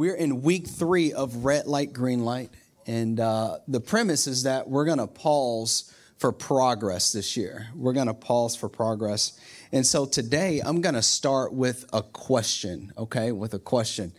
We're 0.00 0.14
in 0.14 0.40
week 0.40 0.66
three 0.66 1.12
of 1.12 1.44
red 1.44 1.66
light, 1.66 1.92
green 1.92 2.24
light. 2.24 2.48
And 2.86 3.20
uh, 3.20 3.58
the 3.68 3.80
premise 3.80 4.26
is 4.26 4.44
that 4.44 4.66
we're 4.66 4.86
going 4.86 4.96
to 4.96 5.06
pause 5.06 5.94
for 6.16 6.32
progress 6.32 7.12
this 7.12 7.36
year. 7.36 7.66
We're 7.74 7.92
going 7.92 8.06
to 8.06 8.14
pause 8.14 8.56
for 8.56 8.70
progress. 8.70 9.38
And 9.72 9.86
so 9.86 10.06
today 10.06 10.62
I'm 10.64 10.80
going 10.80 10.94
to 10.94 11.02
start 11.02 11.52
with 11.52 11.84
a 11.92 12.02
question, 12.02 12.94
okay? 12.96 13.30
With 13.30 13.52
a 13.52 13.58
question. 13.58 14.14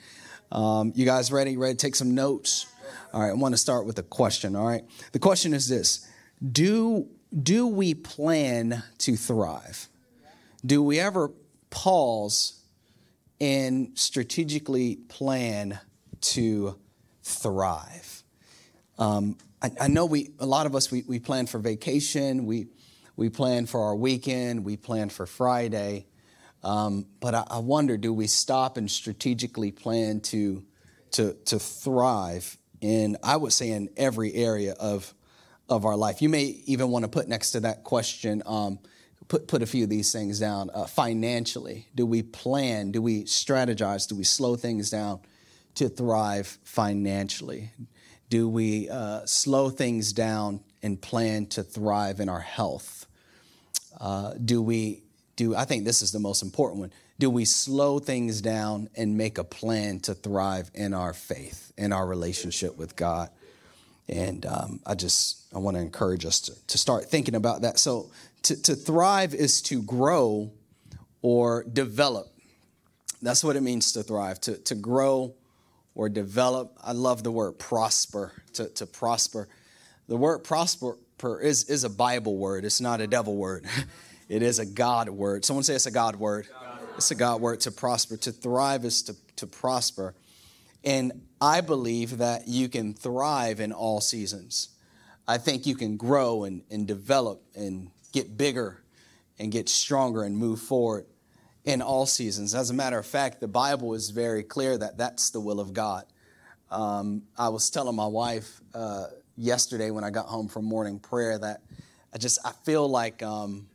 Um, 0.52 0.94
you 0.94 1.04
guys 1.04 1.32
ready? 1.32 1.58
Ready 1.58 1.74
to 1.74 1.78
take 1.78 1.96
some 1.96 2.14
notes? 2.14 2.68
All 3.12 3.24
right, 3.24 3.32
I 3.32 3.34
want 3.34 3.56
to 3.56 3.58
start 3.58 3.88
with 3.88 3.98
a 3.98 4.04
question, 4.04 4.56
all 4.56 4.68
right? 4.68 4.84
The 5.14 5.20
question 5.20 5.52
is 5.52 5.68
this 5.68 6.08
Do, 6.52 7.08
do 7.42 7.66
we 7.66 7.96
plan 7.96 8.84
to 9.00 9.16
thrive? 9.16 9.90
Do 10.64 10.84
we 10.84 11.00
ever 11.00 11.32
pause 11.72 12.61
and 13.42 13.98
strategically 13.98 14.98
plan 15.10 15.80
to 16.22 16.80
thrive. 17.24 18.24
Um, 19.00 19.36
I, 19.64 19.72
I, 19.82 19.88
know 19.88 20.06
we, 20.06 20.30
a 20.40 20.46
lot 20.46 20.68
of 20.68 20.76
us, 20.76 20.92
we, 20.92 21.04
we 21.08 21.18
plan 21.18 21.48
for 21.48 21.58
vacation, 21.58 22.46
we, 22.46 22.68
we 23.16 23.30
plan 23.30 23.66
for 23.66 23.82
our 23.82 23.96
weekend, 23.96 24.64
we 24.64 24.78
plan 24.78 25.10
for 25.10 25.26
Friday. 25.26 26.06
Um, 26.64 27.08
but 27.20 27.34
I, 27.34 27.44
I, 27.50 27.58
wonder, 27.58 27.98
do 27.98 28.14
we 28.14 28.28
stop 28.28 28.78
and 28.78 28.90
strategically 28.90 29.72
plan 29.72 30.20
to, 30.22 30.64
to, 31.14 31.34
to 31.46 31.58
thrive 31.58 32.58
in, 32.80 33.18
I 33.24 33.38
would 33.38 33.54
say, 33.54 33.72
in 33.72 33.90
every 33.98 34.36
area 34.36 34.74
of, 34.74 35.12
of 35.68 35.86
our 35.86 35.96
life? 35.96 36.22
You 36.22 36.30
may 36.30 36.44
even 36.66 36.90
want 36.92 37.06
to 37.06 37.10
put 37.10 37.28
next 37.28 37.52
to 37.52 37.62
that 37.62 37.84
question, 37.84 38.44
um, 38.46 38.78
put, 39.32 39.48
put 39.48 39.64
a 39.64 39.66
few 39.66 39.86
of 39.86 39.90
these 39.90 40.12
things 40.12 40.42
down. 40.42 40.70
Uh, 40.74 40.86
financially, 40.86 41.88
do 41.96 42.06
we 42.06 42.22
plan? 42.22 42.92
Do 42.92 43.02
we 43.02 43.24
strategize? 43.24 44.06
Do 44.06 44.18
we 44.18 44.26
slow 44.26 44.58
things 44.58 44.90
down 44.90 45.22
to 45.76 45.88
thrive 45.88 46.58
financially? 46.66 47.72
Do 48.30 48.50
we 48.50 48.90
uh, 48.90 49.26
slow 49.26 49.70
things 49.70 50.12
down 50.12 50.60
and 50.84 51.02
plan 51.02 51.46
to 51.46 51.64
thrive 51.64 52.20
in 52.20 52.28
our 52.28 52.42
health? 52.42 53.06
Uh, 54.02 54.34
do 54.34 54.62
we 54.62 55.02
do? 55.38 55.56
I 55.56 55.64
think 55.64 55.86
this 55.86 56.02
is 56.02 56.12
the 56.12 56.20
most 56.20 56.44
important 56.44 56.82
one. 56.82 56.92
Do 57.18 57.30
we 57.30 57.46
slow 57.46 58.00
things 58.00 58.42
down 58.42 58.90
and 58.98 59.16
make 59.16 59.38
a 59.38 59.46
plan 59.46 60.02
to 60.02 60.14
thrive 60.14 60.70
in 60.74 60.94
our 60.94 61.14
faith, 61.14 61.72
in 61.78 61.94
our 61.94 62.06
relationship 62.06 62.78
with 62.78 62.98
God? 62.98 63.30
And 64.10 64.46
um, 64.46 64.82
I 64.86 64.96
just 64.96 65.42
I 65.56 65.60
want 65.60 65.78
to 65.78 65.82
encourage 65.82 66.26
us 66.26 66.42
to, 66.42 66.68
to 66.68 66.78
start 66.78 67.06
thinking 67.06 67.36
about 67.36 67.62
that. 67.62 67.80
So 67.80 68.12
to, 68.44 68.62
to 68.64 68.76
thrive 68.76 69.34
is 69.34 69.62
to 69.64 69.82
grow 69.82 70.52
or 71.22 71.64
develop. 71.64 72.28
That's 73.22 73.44
what 73.44 73.56
it 73.56 73.62
means 73.62 73.92
to 73.94 74.04
thrive, 74.04 74.42
to, 74.42 74.58
to 74.58 74.76
grow 74.76 75.36
or 75.94 76.10
develop. 76.10 76.78
I 76.84 76.94
love 76.94 77.24
the 77.24 77.32
word 77.32 77.54
prosper, 77.54 78.34
to, 78.54 78.68
to 78.70 78.86
prosper. 78.86 79.48
The 80.08 80.18
word 80.18 80.40
prosper 80.40 80.98
is, 81.42 81.70
is 81.70 81.84
a 81.84 81.90
Bible 81.90 82.38
word, 82.38 82.66
it's 82.66 82.82
not 82.82 83.02
a 83.02 83.08
devil 83.08 83.36
word. 83.36 83.66
It 84.32 84.44
is 84.44 84.60
a 84.60 84.66
God 84.66 85.10
word. 85.10 85.44
Someone 85.44 85.66
say 85.66 85.76
it's 85.76 85.88
a 85.88 85.92
God 85.92 86.16
word. 86.16 86.48
God. 86.50 86.80
It's 86.96 87.12
a 87.12 87.16
God 87.16 87.42
word 87.42 87.60
to 87.62 87.72
prosper. 87.72 88.16
To 88.16 88.32
thrive 88.32 88.86
is 88.86 89.02
to, 89.04 89.16
to 89.36 89.46
prosper. 89.46 90.16
And 90.86 91.12
I 91.42 91.60
believe 91.60 92.20
that 92.20 92.48
you 92.48 92.70
can 92.70 92.94
thrive 92.94 93.60
in 93.60 93.74
all 93.74 94.00
seasons. 94.00 94.70
I 95.28 95.38
think 95.38 95.66
you 95.66 95.76
can 95.76 95.98
grow 95.98 96.46
and, 96.46 96.64
and 96.72 96.88
develop 96.88 97.44
and 97.56 97.92
get 98.12 98.38
bigger 98.38 98.82
and 99.40 99.52
get 99.52 99.70
stronger 99.70 100.24
and 100.24 100.38
move 100.38 100.60
forward 100.60 101.06
in 101.66 101.82
all 101.82 102.06
seasons. 102.06 102.56
As 102.56 102.70
a 102.70 102.74
matter 102.74 102.98
of 102.98 103.06
fact, 103.06 103.40
the 103.40 103.48
Bible 103.48 103.94
is 103.94 104.10
very 104.10 104.44
clear 104.44 104.78
that 104.78 104.98
that's 104.98 105.30
the 105.30 105.40
will 105.40 105.60
of 105.60 105.74
God. 105.74 106.06
Um, 106.70 107.24
I 107.38 107.50
was 107.50 107.70
telling 107.70 107.96
my 107.96 108.08
wife 108.08 108.62
uh, 108.74 109.08
yesterday 109.36 109.92
when 109.92 110.04
I 110.04 110.10
got 110.10 110.28
home 110.28 110.48
from 110.48 110.66
morning 110.66 111.00
prayer 111.00 111.38
that 111.38 111.62
I 112.14 112.18
just 112.18 112.40
I 112.46 112.52
feel 112.64 112.88
like 112.88 113.22
um, 113.24 113.68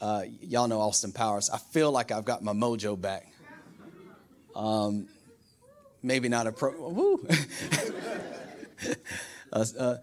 uh, 0.00 0.24
y'all 0.40 0.68
know 0.68 0.80
Austin 0.80 1.12
Powers. 1.12 1.50
I 1.50 1.58
feel 1.58 1.90
like 1.90 2.12
I've 2.12 2.24
got 2.24 2.42
my 2.42 2.52
mojo 2.52 3.00
back. 3.00 3.26
Um, 4.54 5.08
maybe 6.02 6.28
not 6.28 6.46
a 6.46 6.52
pro. 6.52 6.88
Woo. 6.88 7.26
uh, 9.52 9.96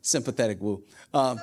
sympathetic 0.00 0.60
woo. 0.60 0.82
Um, 1.12 1.40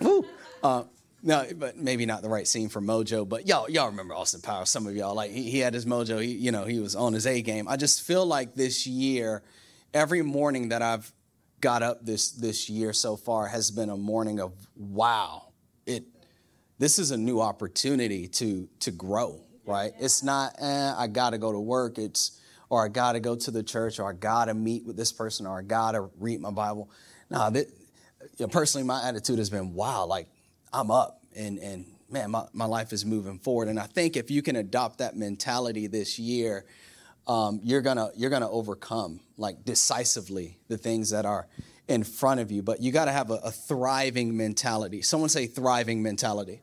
woo. 0.00 0.26
Uh, 0.62 0.84
no, 1.22 1.46
but 1.56 1.76
maybe 1.76 2.06
not 2.06 2.22
the 2.22 2.28
right 2.28 2.48
scene 2.48 2.68
for 2.68 2.80
Mojo. 2.80 3.28
But 3.28 3.46
y'all, 3.46 3.68
y'all 3.68 3.88
remember 3.88 4.14
Austin 4.14 4.40
Powers. 4.40 4.70
Some 4.70 4.86
of 4.86 4.96
y'all, 4.96 5.14
like 5.14 5.30
he, 5.30 5.50
he 5.50 5.58
had 5.58 5.74
his 5.74 5.84
Mojo. 5.84 6.22
He, 6.22 6.32
you 6.32 6.50
know, 6.50 6.64
he 6.64 6.80
was 6.80 6.96
on 6.96 7.12
his 7.12 7.26
A 7.26 7.42
game. 7.42 7.68
I 7.68 7.76
just 7.76 8.02
feel 8.02 8.24
like 8.24 8.54
this 8.54 8.86
year, 8.86 9.42
every 9.92 10.22
morning 10.22 10.70
that 10.70 10.82
I've 10.82 11.12
got 11.60 11.82
up 11.82 12.04
this 12.04 12.30
this 12.30 12.70
year 12.70 12.94
so 12.94 13.16
far 13.16 13.48
has 13.48 13.70
been 13.70 13.90
a 13.90 13.96
morning 13.96 14.40
of 14.40 14.52
wow. 14.76 15.52
It, 15.84 16.04
this 16.78 16.98
is 16.98 17.10
a 17.10 17.18
new 17.18 17.40
opportunity 17.40 18.26
to 18.28 18.68
to 18.80 18.90
grow. 18.90 19.42
Right? 19.66 19.92
It's 20.00 20.22
not. 20.22 20.54
Eh, 20.58 20.94
I 20.96 21.06
got 21.06 21.30
to 21.30 21.38
go 21.38 21.52
to 21.52 21.60
work. 21.60 21.98
It's 21.98 22.40
or 22.70 22.84
I 22.84 22.88
got 22.88 23.12
to 23.12 23.20
go 23.20 23.34
to 23.34 23.50
the 23.50 23.62
church, 23.62 23.98
or 23.98 24.08
I 24.08 24.12
got 24.12 24.46
to 24.46 24.54
meet 24.54 24.86
with 24.86 24.96
this 24.96 25.12
person, 25.12 25.44
or 25.46 25.58
I 25.58 25.62
got 25.62 25.92
to 25.92 26.08
read 26.18 26.40
my 26.40 26.50
Bible. 26.52 26.88
Now, 27.28 27.50
that, 27.50 27.66
you 27.66 28.46
know, 28.46 28.48
personally, 28.48 28.86
my 28.86 29.06
attitude 29.06 29.38
has 29.38 29.50
been 29.50 29.74
wow. 29.74 30.06
Like 30.06 30.28
I'm 30.72 30.90
up 30.90 31.22
and, 31.36 31.58
and 31.58 31.86
man, 32.10 32.30
my, 32.30 32.44
my 32.52 32.64
life 32.64 32.92
is 32.92 33.04
moving 33.04 33.38
forward. 33.38 33.68
And 33.68 33.78
I 33.78 33.86
think 33.86 34.16
if 34.16 34.30
you 34.30 34.42
can 34.42 34.56
adopt 34.56 34.98
that 34.98 35.16
mentality 35.16 35.86
this 35.86 36.18
year, 36.18 36.64
um, 37.26 37.60
you're 37.62 37.82
gonna 37.82 38.10
you're 38.16 38.30
gonna 38.30 38.50
overcome 38.50 39.20
like 39.36 39.64
decisively 39.64 40.58
the 40.68 40.78
things 40.78 41.10
that 41.10 41.24
are 41.24 41.46
in 41.86 42.04
front 42.04 42.40
of 42.40 42.50
you. 42.50 42.62
But 42.62 42.80
you 42.80 42.92
got 42.92 43.06
to 43.06 43.12
have 43.12 43.30
a, 43.30 43.34
a, 43.34 43.50
thriving 43.50 44.36
mentality. 44.36 45.02
Someone 45.02 45.28
say 45.28 45.46
thriving 45.46 46.02
mentality. 46.02 46.60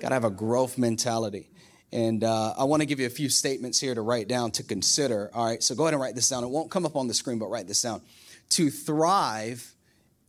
Got 0.00 0.08
to 0.08 0.14
have 0.14 0.24
a 0.24 0.30
growth 0.30 0.76
mentality. 0.78 1.50
And 1.92 2.24
uh, 2.24 2.54
I 2.58 2.64
want 2.64 2.82
to 2.82 2.86
give 2.86 2.98
you 2.98 3.06
a 3.06 3.10
few 3.10 3.28
statements 3.28 3.78
here 3.78 3.94
to 3.94 4.02
write 4.02 4.26
down 4.26 4.50
to 4.52 4.64
consider. 4.64 5.30
All 5.32 5.46
right, 5.46 5.62
so 5.62 5.76
go 5.76 5.84
ahead 5.84 5.94
and 5.94 6.02
write 6.02 6.16
this 6.16 6.28
down. 6.28 6.42
It 6.42 6.50
won't 6.50 6.70
come 6.70 6.84
up 6.84 6.96
on 6.96 7.06
the 7.06 7.14
screen, 7.14 7.38
but 7.38 7.46
write 7.46 7.68
this 7.68 7.80
down. 7.80 8.02
To 8.50 8.68
thrive 8.68 9.73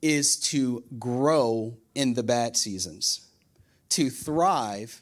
is 0.05 0.35
to 0.37 0.83
grow 0.99 1.75
in 1.95 2.13
the 2.13 2.21
bad 2.21 2.55
seasons. 2.55 3.27
To 3.89 4.11
thrive 4.11 5.01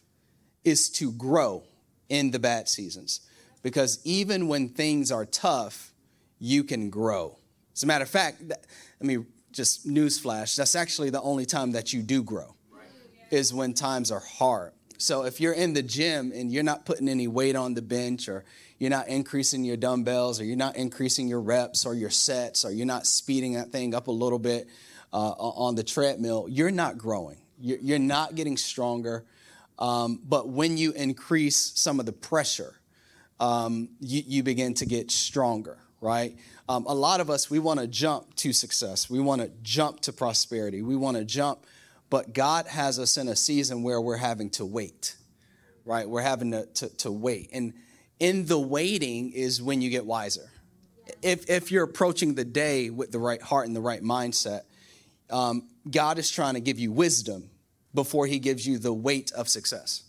is 0.63 0.89
to 0.91 1.11
grow 1.11 1.63
in 2.07 2.31
the 2.31 2.39
bad 2.39 2.69
seasons. 2.69 3.19
Because 3.63 3.99
even 4.05 4.47
when 4.47 4.69
things 4.69 5.11
are 5.11 5.25
tough, 5.25 5.91
you 6.39 6.63
can 6.63 6.89
grow. 6.89 7.37
As 7.75 7.83
a 7.83 7.85
matter 7.85 8.03
of 8.03 8.09
fact, 8.09 8.43
I 8.49 9.03
mean, 9.03 9.25
just 9.51 9.85
newsflash, 9.85 10.55
that's 10.55 10.73
actually 10.73 11.09
the 11.09 11.21
only 11.21 11.45
time 11.45 11.73
that 11.73 11.91
you 11.91 12.01
do 12.01 12.23
grow, 12.23 12.55
is 13.29 13.53
when 13.53 13.73
times 13.73 14.09
are 14.09 14.21
hard. 14.21 14.71
So 14.99 15.25
if 15.25 15.41
you're 15.41 15.51
in 15.51 15.73
the 15.73 15.83
gym 15.83 16.31
and 16.33 16.49
you're 16.49 16.63
not 16.63 16.85
putting 16.85 17.09
any 17.09 17.27
weight 17.27 17.57
on 17.57 17.73
the 17.73 17.81
bench 17.81 18.29
or 18.29 18.45
you're 18.79 18.89
not 18.89 19.09
increasing 19.09 19.65
your 19.65 19.75
dumbbells 19.75 20.39
or 20.39 20.45
you're 20.45 20.55
not 20.55 20.77
increasing 20.77 21.27
your 21.27 21.41
reps 21.41 21.85
or 21.85 21.93
your 21.93 22.09
sets 22.09 22.63
or 22.63 22.71
you're 22.71 22.85
not 22.85 23.05
speeding 23.05 23.53
that 23.53 23.69
thing 23.69 23.93
up 23.93 24.07
a 24.07 24.11
little 24.11 24.39
bit, 24.39 24.69
uh, 25.13 25.31
on 25.37 25.75
the 25.75 25.83
treadmill, 25.83 26.47
you're 26.49 26.71
not 26.71 26.97
growing. 26.97 27.37
You're 27.59 27.99
not 27.99 28.35
getting 28.35 28.57
stronger. 28.57 29.23
Um, 29.79 30.19
but 30.27 30.49
when 30.49 30.75
you 30.75 30.91
increase 30.91 31.71
some 31.75 31.99
of 31.99 32.05
the 32.05 32.11
pressure, 32.11 32.75
um, 33.39 33.89
you, 33.99 34.23
you, 34.25 34.43
begin 34.43 34.73
to 34.75 34.85
get 34.85 35.11
stronger, 35.11 35.77
right? 36.01 36.35
Um, 36.67 36.85
a 36.87 36.93
lot 36.93 37.19
of 37.19 37.29
us, 37.29 37.49
we 37.49 37.59
want 37.59 37.79
to 37.79 37.87
jump 37.87 38.35
to 38.35 38.53
success. 38.53 39.09
We 39.09 39.19
want 39.19 39.41
to 39.41 39.51
jump 39.61 40.01
to 40.01 40.13
prosperity. 40.13 40.81
We 40.81 40.95
want 40.95 41.17
to 41.17 41.25
jump, 41.25 41.65
but 42.09 42.33
God 42.33 42.67
has 42.67 42.99
us 42.99 43.17
in 43.17 43.27
a 43.27 43.35
season 43.35 43.81
where 43.81 43.99
we're 44.01 44.17
having 44.17 44.49
to 44.51 44.65
wait, 44.65 45.15
right? 45.85 46.07
We're 46.07 46.21
having 46.21 46.51
to, 46.51 46.65
to, 46.65 46.89
to 46.97 47.11
wait. 47.11 47.49
And 47.53 47.73
in 48.19 48.45
the 48.45 48.59
waiting 48.59 49.31
is 49.31 49.61
when 49.61 49.81
you 49.81 49.89
get 49.89 50.05
wiser. 50.05 50.49
If, 51.21 51.49
if 51.49 51.71
you're 51.71 51.83
approaching 51.83 52.35
the 52.35 52.45
day 52.45 52.89
with 52.89 53.11
the 53.11 53.19
right 53.19 53.41
heart 53.41 53.67
and 53.67 53.75
the 53.75 53.81
right 53.81 54.01
mindset, 54.01 54.61
um, 55.29 55.67
God 55.89 56.17
is 56.17 56.29
trying 56.29 56.53
to 56.55 56.59
give 56.59 56.79
you 56.79 56.91
wisdom 56.91 57.49
before 57.93 58.27
he 58.27 58.39
gives 58.39 58.65
you 58.67 58.77
the 58.79 58.93
weight 58.93 59.31
of 59.33 59.47
success, 59.47 60.03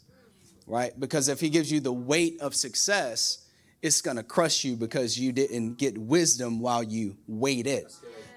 right? 0.66 0.98
Because 0.98 1.28
if 1.28 1.40
he 1.40 1.50
gives 1.50 1.70
you 1.70 1.80
the 1.80 1.92
weight 1.92 2.40
of 2.40 2.54
success, 2.54 3.46
it's 3.82 4.00
going 4.00 4.16
to 4.16 4.22
crush 4.22 4.64
you 4.64 4.76
because 4.76 5.18
you 5.18 5.32
didn't 5.32 5.76
get 5.78 5.98
wisdom 5.98 6.60
while 6.60 6.82
you 6.82 7.16
waited. 7.26 7.84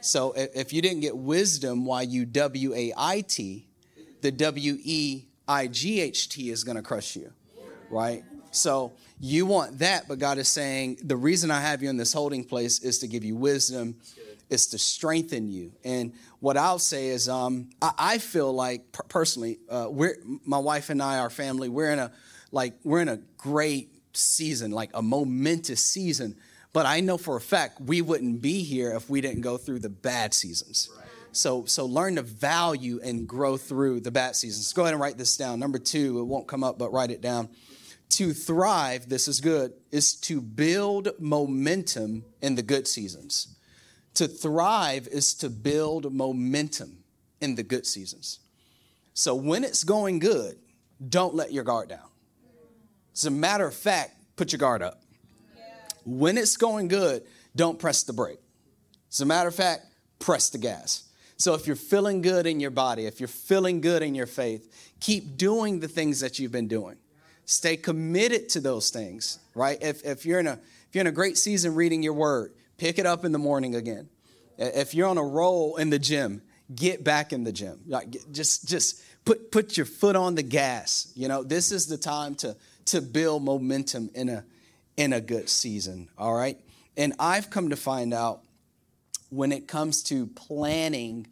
So 0.02 0.34
if 0.36 0.74
you 0.74 0.82
didn't 0.82 1.02
get 1.02 1.16
wisdom 1.16 1.86
while 1.86 2.04
you 2.04 2.26
W 2.26 2.74
A 2.74 2.94
I 2.98 3.22
T, 3.22 3.68
the 4.22 4.32
W 4.32 4.78
E 4.84 5.26
I 5.48 5.68
G 5.68 6.02
H 6.02 6.30
T 6.30 6.50
is 6.50 6.64
going 6.64 6.76
to 6.76 6.84
crush 6.84 7.16
you, 7.16 7.32
right? 7.90 8.24
So 8.52 8.94
you 9.20 9.46
want 9.46 9.80
that, 9.80 10.08
but 10.08 10.20
God 10.20 10.38
is 10.38 10.48
saying 10.48 11.00
the 11.04 11.16
reason 11.16 11.50
I 11.52 11.62
have 11.62 11.82
you 11.82 11.90
in 11.90 11.98
this 11.98 12.14
holding 12.14 12.44
place 12.44 12.80
is 12.80 13.00
to 13.00 13.08
give 13.08 13.24
you 13.24 13.36
wisdom 13.36 13.96
is 14.50 14.68
to 14.68 14.78
strengthen 14.78 15.48
you. 15.48 15.74
And 15.84 16.14
what 16.40 16.58
I'll 16.58 16.80
say 16.80 17.08
is, 17.08 17.28
um, 17.28 17.70
I, 17.82 17.92
I, 17.98 18.18
feel 18.18 18.54
like 18.54 18.92
personally, 19.10 19.60
uh, 19.70 19.88
we're 19.90 20.18
my 20.46 20.60
wife 20.60 20.90
and 20.90 21.02
I, 21.02 21.20
our 21.20 21.30
family, 21.30 21.70
we're 21.70 21.92
in 21.92 22.00
a 22.00 22.12
like 22.52 22.76
we're 22.84 23.02
in 23.02 23.10
a 23.10 23.18
great 23.38 23.92
season, 24.14 24.72
like 24.72 24.92
a 24.94 25.02
momentous 25.02 25.84
season. 25.84 26.36
but 26.74 26.86
I 26.86 27.00
know 27.00 27.18
for 27.18 27.36
a 27.36 27.42
fact 27.42 27.82
we 27.82 28.02
wouldn't 28.02 28.42
be 28.42 28.64
here 28.64 28.92
if 28.92 29.10
we 29.10 29.22
didn't 29.22 29.42
go 29.42 29.58
through 29.58 29.80
the 29.80 29.90
bad 29.90 30.34
seasons. 30.34 30.90
So, 31.32 31.66
so 31.66 31.86
learn 31.86 32.16
to 32.16 32.24
value 32.24 33.00
and 33.04 33.28
grow 33.28 33.58
through 33.58 34.00
the 34.00 34.12
bad 34.12 34.36
seasons. 34.36 34.74
Go 34.74 34.84
ahead 34.84 34.94
and 34.94 35.02
write 35.02 35.18
this 35.18 35.38
down. 35.38 35.60
Number 35.60 35.78
two, 35.78 36.20
it 36.20 36.24
won't 36.24 36.48
come 36.48 36.64
up, 36.64 36.80
but 36.80 36.92
write 36.92 37.12
it 37.12 37.22
down. 37.22 37.50
To 38.12 38.34
thrive, 38.34 39.08
this 39.08 39.28
is 39.28 39.42
good, 39.42 39.74
is 39.92 40.16
to 40.22 40.42
build 40.42 41.10
momentum 41.20 42.24
in 42.42 42.56
the 42.56 42.64
good 42.64 42.88
seasons. 42.88 43.56
To 44.18 44.28
thrive 44.28 45.08
is 45.08 45.36
to 45.36 45.50
build 45.50 46.12
momentum 46.12 47.04
in 47.40 47.54
the 47.54 47.62
good 47.62 47.86
seasons. 47.86 48.40
So 49.14 49.36
when 49.36 49.64
it's 49.64 49.84
going 49.84 50.18
good, 50.18 50.58
don't 51.08 51.36
let 51.36 51.54
your 51.54 51.64
guard 51.64 51.90
down. 51.90 52.10
As 53.14 53.26
a 53.26 53.30
matter 53.30 53.68
of 53.68 53.76
fact, 53.76 54.16
put 54.36 54.52
your 54.52 54.58
guard 54.58 54.82
up. 54.82 55.04
When 56.04 56.36
it's 56.36 56.58
going 56.58 56.88
good, 56.88 57.26
don't 57.56 57.78
press 57.78 58.02
the 58.02 58.14
brake. 58.14 58.40
As 59.12 59.22
a 59.22 59.26
matter 59.28 59.50
of 59.50 59.56
fact, 59.56 59.86
press 60.18 60.50
the 60.50 60.58
gas. 60.58 61.04
So 61.38 61.54
if 61.54 61.68
you're 61.68 61.76
feeling 61.76 62.24
good 62.24 62.48
in 62.48 62.60
your 62.60 62.72
body, 62.72 63.06
if 63.06 63.20
you're 63.20 63.28
feeling 63.28 63.82
good 63.82 64.02
in 64.02 64.16
your 64.16 64.26
faith, 64.26 64.92
keep 65.00 65.38
doing 65.38 65.80
the 65.80 65.88
things 65.88 66.22
that 66.22 66.40
you've 66.40 66.52
been 66.52 66.68
doing. 66.68 66.96
Stay 67.46 67.78
committed 67.78 68.50
to 68.50 68.62
those 68.62 68.90
things, 68.90 69.38
right? 69.54 69.78
If, 69.80 70.04
if 70.04 70.26
you're 70.26 70.40
in 70.40 70.48
a 70.48 70.54
if 70.88 70.96
you're 70.96 71.02
in 71.02 71.08
a 71.08 71.12
great 71.12 71.38
season 71.38 71.76
reading 71.76 72.02
your 72.02 72.14
word, 72.14 72.54
pick 72.78 73.00
it 73.00 73.06
up 73.06 73.26
in 73.26 73.32
the 73.32 73.40
morning 73.40 73.76
again. 73.76 74.10
If 74.58 74.94
you're 74.94 75.08
on 75.08 75.18
a 75.18 75.24
roll 75.24 75.78
in 75.78 75.90
the 75.90 76.00
gym, 76.00 76.42
get 76.74 77.04
back 77.04 77.32
in 77.34 77.44
the 77.44 77.52
gym. 77.52 77.80
Just 78.32 78.68
just 78.68 79.02
put 79.26 79.52
put 79.52 79.78
your 79.78 79.86
foot 79.86 80.16
on 80.16 80.36
the 80.36 80.44
gas. 80.44 81.12
You 81.16 81.28
know, 81.28 81.44
this 81.44 81.72
is 81.72 81.88
the 81.88 81.98
time 81.98 82.36
to 82.36 82.56
to 82.86 83.02
build 83.02 83.44
momentum 83.44 84.10
in 84.16 84.30
a 84.30 84.46
in 84.96 85.14
a 85.14 85.22
good 85.22 85.50
season. 85.50 86.10
All 86.18 86.34
right. 86.34 86.60
And 86.96 87.14
I've 87.20 87.50
come 87.50 87.70
to 87.70 87.76
find 87.76 88.14
out 88.14 88.42
when 89.30 89.52
it 89.52 89.68
comes 89.68 90.02
to 90.04 90.26
planning, 90.28 91.28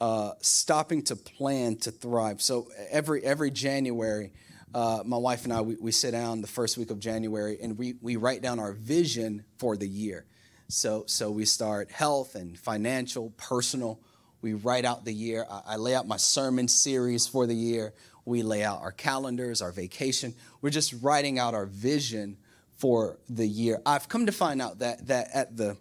uh, 0.00 0.32
stopping 0.40 1.02
to 1.02 1.16
plan 1.16 1.76
to 1.78 1.90
thrive. 1.90 2.40
So 2.40 2.68
every 2.90 3.24
every 3.24 3.50
January, 3.50 4.32
uh, 4.74 5.02
my 5.04 5.16
wife 5.16 5.44
and 5.44 5.52
I 5.52 5.60
we, 5.62 5.76
we, 5.80 5.90
sit 5.90 6.12
down 6.12 6.40
the 6.40 6.46
first 6.46 6.78
week 6.78 6.90
of 6.90 7.00
January 7.00 7.58
and 7.60 7.76
we 7.76 7.94
we 8.00 8.16
write 8.16 8.42
down 8.42 8.60
our 8.60 8.72
vision 8.72 9.44
for 9.58 9.76
the 9.76 9.88
year. 9.88 10.26
So 10.72 11.04
so 11.06 11.30
we 11.30 11.44
start 11.44 11.90
health 11.90 12.34
and 12.34 12.58
financial, 12.58 13.30
personal. 13.36 14.00
We 14.40 14.54
write 14.54 14.86
out 14.86 15.04
the 15.04 15.12
year. 15.12 15.44
I, 15.50 15.62
I 15.66 15.76
lay 15.76 15.94
out 15.94 16.08
my 16.08 16.16
sermon 16.16 16.66
series 16.66 17.26
for 17.26 17.46
the 17.46 17.54
year. 17.54 17.92
We 18.24 18.42
lay 18.42 18.64
out 18.64 18.80
our 18.80 18.90
calendars, 18.90 19.60
our 19.60 19.70
vacation. 19.70 20.34
We're 20.62 20.70
just 20.70 20.94
writing 21.02 21.38
out 21.38 21.52
our 21.52 21.66
vision 21.66 22.38
for 22.78 23.18
the 23.28 23.46
year. 23.46 23.82
I've 23.84 24.08
come 24.08 24.24
to 24.26 24.32
find 24.32 24.62
out 24.62 24.78
that 24.78 25.08
that 25.08 25.28
at 25.34 25.56
the 25.58 25.76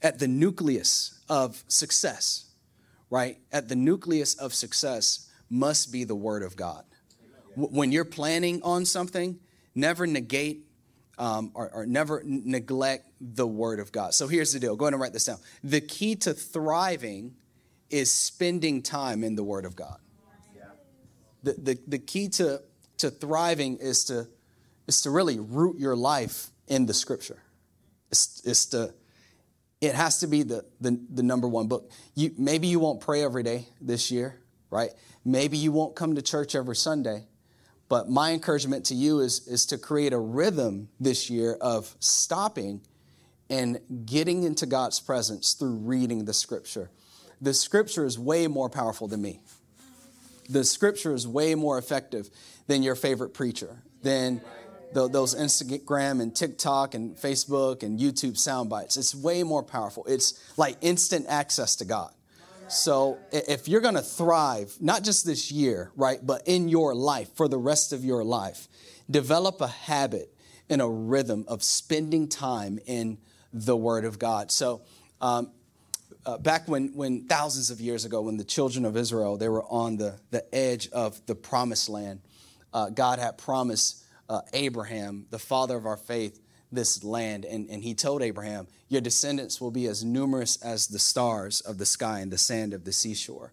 at 0.00 0.20
the 0.20 0.28
nucleus 0.28 1.18
of 1.28 1.64
success, 1.66 2.44
right? 3.10 3.38
At 3.50 3.68
the 3.68 3.76
nucleus 3.76 4.34
of 4.34 4.54
success 4.54 5.28
must 5.50 5.90
be 5.90 6.04
the 6.04 6.14
Word 6.14 6.44
of 6.44 6.54
God. 6.54 6.84
When 7.56 7.90
you're 7.90 8.04
planning 8.04 8.62
on 8.62 8.84
something, 8.84 9.40
never 9.74 10.06
negate 10.06 10.65
um, 11.18 11.50
or, 11.54 11.70
or, 11.72 11.86
never 11.86 12.22
neglect 12.24 13.06
the 13.20 13.46
Word 13.46 13.80
of 13.80 13.90
God. 13.90 14.12
So 14.12 14.28
here's 14.28 14.52
the 14.52 14.60
deal. 14.60 14.76
Go 14.76 14.84
ahead 14.84 14.92
and 14.92 15.00
write 15.00 15.14
this 15.14 15.24
down. 15.24 15.38
The 15.64 15.80
key 15.80 16.14
to 16.16 16.34
thriving 16.34 17.34
is 17.88 18.12
spending 18.12 18.82
time 18.82 19.24
in 19.24 19.34
the 19.34 19.44
Word 19.44 19.64
of 19.64 19.76
God. 19.76 19.98
The, 21.42 21.52
the, 21.52 21.78
the 21.86 21.98
key 21.98 22.28
to, 22.30 22.60
to 22.98 23.10
thriving 23.10 23.78
is 23.78 24.04
to, 24.06 24.26
is 24.86 25.02
to 25.02 25.10
really 25.10 25.38
root 25.38 25.78
your 25.78 25.96
life 25.96 26.50
in 26.66 26.86
the 26.86 26.94
Scripture. 26.94 27.42
It's, 28.10 28.42
it's 28.44 28.66
to 28.66 28.92
it 29.80 29.94
has 29.94 30.20
to 30.20 30.26
be 30.26 30.42
the, 30.42 30.64
the, 30.80 30.98
the, 31.12 31.22
number 31.22 31.46
one 31.48 31.68
book. 31.68 31.90
You, 32.14 32.32
maybe 32.38 32.66
you 32.66 32.78
won't 32.78 33.00
pray 33.00 33.22
every 33.22 33.42
day 33.42 33.68
this 33.80 34.10
year, 34.10 34.40
right? 34.70 34.90
Maybe 35.24 35.58
you 35.58 35.70
won't 35.70 35.94
come 35.94 36.14
to 36.14 36.22
church 36.22 36.54
every 36.54 36.76
Sunday. 36.76 37.26
But 37.88 38.08
my 38.08 38.32
encouragement 38.32 38.86
to 38.86 38.94
you 38.94 39.20
is, 39.20 39.46
is 39.46 39.66
to 39.66 39.78
create 39.78 40.12
a 40.12 40.18
rhythm 40.18 40.88
this 40.98 41.30
year 41.30 41.56
of 41.60 41.94
stopping 42.00 42.80
and 43.48 43.78
getting 44.04 44.42
into 44.42 44.66
God's 44.66 44.98
presence 44.98 45.54
through 45.54 45.76
reading 45.76 46.24
the 46.24 46.34
scripture. 46.34 46.90
The 47.40 47.54
scripture 47.54 48.04
is 48.04 48.18
way 48.18 48.48
more 48.48 48.68
powerful 48.68 49.06
than 49.06 49.22
me. 49.22 49.40
The 50.48 50.64
scripture 50.64 51.14
is 51.14 51.28
way 51.28 51.54
more 51.54 51.78
effective 51.78 52.30
than 52.66 52.82
your 52.82 52.94
favorite 52.94 53.34
preacher, 53.34 53.76
than 54.02 54.40
the, 54.92 55.08
those 55.08 55.34
Instagram 55.34 56.20
and 56.20 56.34
TikTok 56.34 56.94
and 56.94 57.16
Facebook 57.16 57.82
and 57.82 58.00
YouTube 58.00 58.36
sound 58.36 58.70
bites. 58.70 58.96
It's 58.96 59.14
way 59.14 59.42
more 59.42 59.62
powerful. 59.62 60.04
It's 60.06 60.40
like 60.56 60.76
instant 60.80 61.26
access 61.28 61.76
to 61.76 61.84
God. 61.84 62.12
So 62.68 63.18
if 63.30 63.68
you're 63.68 63.80
going 63.80 63.94
to 63.94 64.02
thrive, 64.02 64.76
not 64.80 65.04
just 65.04 65.24
this 65.24 65.52
year, 65.52 65.92
right, 65.94 66.18
but 66.24 66.42
in 66.46 66.68
your 66.68 66.94
life 66.94 67.30
for 67.34 67.48
the 67.48 67.58
rest 67.58 67.92
of 67.92 68.04
your 68.04 68.24
life, 68.24 68.68
develop 69.08 69.60
a 69.60 69.68
habit 69.68 70.34
and 70.68 70.82
a 70.82 70.88
rhythm 70.88 71.44
of 71.46 71.62
spending 71.62 72.28
time 72.28 72.78
in 72.86 73.18
the 73.52 73.76
Word 73.76 74.04
of 74.04 74.18
God. 74.18 74.50
So 74.50 74.82
um, 75.20 75.52
uh, 76.24 76.38
back 76.38 76.66
when, 76.66 76.88
when 76.94 77.26
thousands 77.26 77.70
of 77.70 77.80
years 77.80 78.04
ago, 78.04 78.22
when 78.22 78.36
the 78.36 78.44
children 78.44 78.84
of 78.84 78.96
Israel 78.96 79.36
they 79.36 79.48
were 79.48 79.64
on 79.64 79.96
the, 79.96 80.18
the 80.30 80.52
edge 80.54 80.88
of 80.90 81.24
the 81.26 81.36
promised 81.36 81.88
land, 81.88 82.20
uh, 82.74 82.90
God 82.90 83.20
had 83.20 83.38
promised 83.38 84.04
uh, 84.28 84.40
Abraham, 84.52 85.26
the 85.30 85.38
father 85.38 85.76
of 85.76 85.86
our 85.86 85.96
faith, 85.96 86.40
this 86.76 87.02
land. 87.02 87.44
And, 87.44 87.68
and 87.68 87.82
he 87.82 87.94
told 87.94 88.22
Abraham, 88.22 88.68
Your 88.88 89.00
descendants 89.00 89.60
will 89.60 89.72
be 89.72 89.86
as 89.86 90.04
numerous 90.04 90.62
as 90.62 90.86
the 90.86 90.98
stars 90.98 91.60
of 91.62 91.78
the 91.78 91.86
sky 91.86 92.20
and 92.20 92.30
the 92.30 92.38
sand 92.38 92.72
of 92.72 92.84
the 92.84 92.92
seashore. 92.92 93.52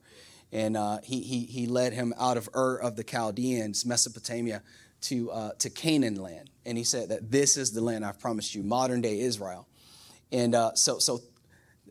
And 0.52 0.78
uh, 0.78 1.00
he, 1.04 1.22
he, 1.22 1.46
he 1.46 1.66
led 1.66 1.94
him 1.94 2.14
out 2.20 2.38
of 2.38 2.48
Ur 2.56 2.76
of 2.76 2.96
the 2.96 3.04
Chaldeans, 3.04 3.86
Mesopotamia, 3.86 4.62
to, 5.02 5.32
uh, 5.32 5.52
to 5.60 5.70
Canaan 5.72 6.16
land. 6.16 6.52
And 6.66 6.78
he 6.78 6.84
said 6.84 7.10
that 7.10 7.32
this 7.32 7.58
is 7.58 7.72
the 7.72 7.82
land 7.82 8.06
I've 8.06 8.20
promised 8.20 8.54
you, 8.54 8.62
modern 8.62 9.02
day 9.02 9.20
Israel. 9.20 9.68
And 10.32 10.54
uh, 10.54 10.76
so, 10.76 11.00
so 11.00 11.22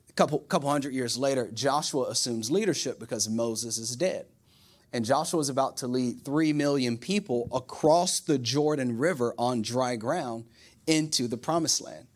a 0.08 0.12
couple, 0.12 0.38
couple 0.38 0.70
hundred 0.70 0.94
years 0.94 1.18
later, 1.18 1.50
Joshua 1.52 2.04
assumes 2.04 2.50
leadership 2.50 3.00
because 3.00 3.28
Moses 3.28 3.78
is 3.78 3.96
dead 3.96 4.26
and 4.92 5.04
Joshua 5.04 5.40
is 5.40 5.48
about 5.48 5.78
to 5.78 5.86
lead 5.86 6.24
three 6.24 6.52
million 6.52 6.98
people 6.98 7.48
across 7.52 8.20
the 8.20 8.38
Jordan 8.38 8.98
River 8.98 9.34
on 9.38 9.62
dry 9.62 9.96
ground 9.96 10.44
into 10.86 11.28
the 11.28 11.36
promised 11.36 11.80
land. 11.80 12.06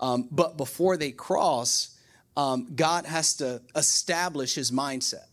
Um, 0.00 0.28
but 0.30 0.56
before 0.56 0.96
they 0.96 1.10
cross, 1.10 1.96
um, 2.36 2.68
God 2.74 3.04
has 3.04 3.34
to 3.36 3.60
establish 3.74 4.54
his 4.54 4.70
mindset 4.70 5.26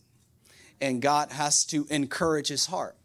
and 0.80 1.00
God 1.00 1.30
has 1.32 1.64
to 1.66 1.86
encourage 1.90 2.48
his 2.48 2.66
heart. 2.66 2.96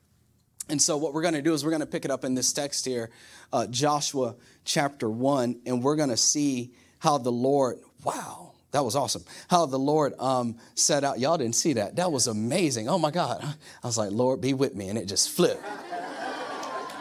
And 0.69 0.81
so, 0.81 0.97
what 0.97 1.13
we're 1.13 1.21
going 1.21 1.33
to 1.33 1.41
do 1.41 1.53
is 1.53 1.63
we're 1.63 1.71
going 1.71 1.81
to 1.81 1.85
pick 1.85 2.05
it 2.05 2.11
up 2.11 2.23
in 2.23 2.33
this 2.33 2.53
text 2.53 2.85
here, 2.85 3.09
uh, 3.51 3.67
Joshua 3.67 4.35
chapter 4.63 5.09
1, 5.09 5.61
and 5.65 5.83
we're 5.83 5.95
going 5.95 6.09
to 6.09 6.17
see 6.17 6.71
how 6.99 7.17
the 7.17 7.31
Lord, 7.31 7.79
wow, 8.03 8.53
that 8.71 8.85
was 8.85 8.95
awesome. 8.95 9.23
How 9.49 9.65
the 9.65 9.79
Lord 9.79 10.13
um, 10.19 10.57
set 10.75 11.03
out. 11.03 11.19
Y'all 11.19 11.37
didn't 11.37 11.55
see 11.55 11.73
that. 11.73 11.97
That 11.97 12.11
was 12.11 12.27
amazing. 12.27 12.87
Oh 12.87 12.97
my 12.97 13.11
God. 13.11 13.43
I 13.83 13.87
was 13.87 13.97
like, 13.97 14.11
Lord, 14.11 14.39
be 14.39 14.53
with 14.53 14.75
me. 14.75 14.87
And 14.87 14.97
it 14.97 15.05
just 15.05 15.29
flipped. 15.29 15.63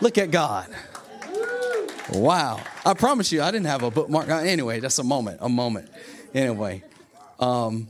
Look 0.00 0.18
at 0.18 0.30
God. 0.30 0.74
Wow. 2.12 2.60
I 2.84 2.94
promise 2.94 3.30
you, 3.30 3.42
I 3.42 3.50
didn't 3.50 3.66
have 3.66 3.82
a 3.82 3.90
bookmark. 3.90 4.28
Uh, 4.28 4.38
anyway, 4.38 4.80
that's 4.80 4.98
a 4.98 5.04
moment, 5.04 5.38
a 5.40 5.48
moment. 5.48 5.90
Anyway, 6.34 6.82
um, 7.38 7.88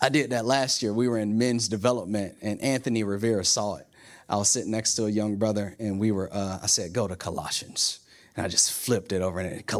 I 0.00 0.08
did 0.08 0.30
that 0.30 0.44
last 0.44 0.82
year. 0.82 0.92
We 0.92 1.08
were 1.08 1.18
in 1.18 1.38
men's 1.38 1.68
development, 1.68 2.36
and 2.42 2.60
Anthony 2.60 3.04
Rivera 3.04 3.44
saw 3.44 3.76
it. 3.76 3.86
I 4.28 4.36
was 4.36 4.48
sitting 4.48 4.72
next 4.72 4.94
to 4.96 5.06
a 5.06 5.10
young 5.10 5.36
brother, 5.36 5.76
and 5.78 6.00
we 6.00 6.10
were, 6.10 6.28
uh, 6.32 6.58
I 6.62 6.66
said, 6.66 6.92
go 6.92 7.06
to 7.06 7.14
Colossians. 7.14 8.00
And 8.36 8.44
I 8.44 8.48
just 8.48 8.72
flipped 8.72 9.12
it 9.12 9.22
over, 9.22 9.40
and, 9.40 9.60
it, 9.60 9.72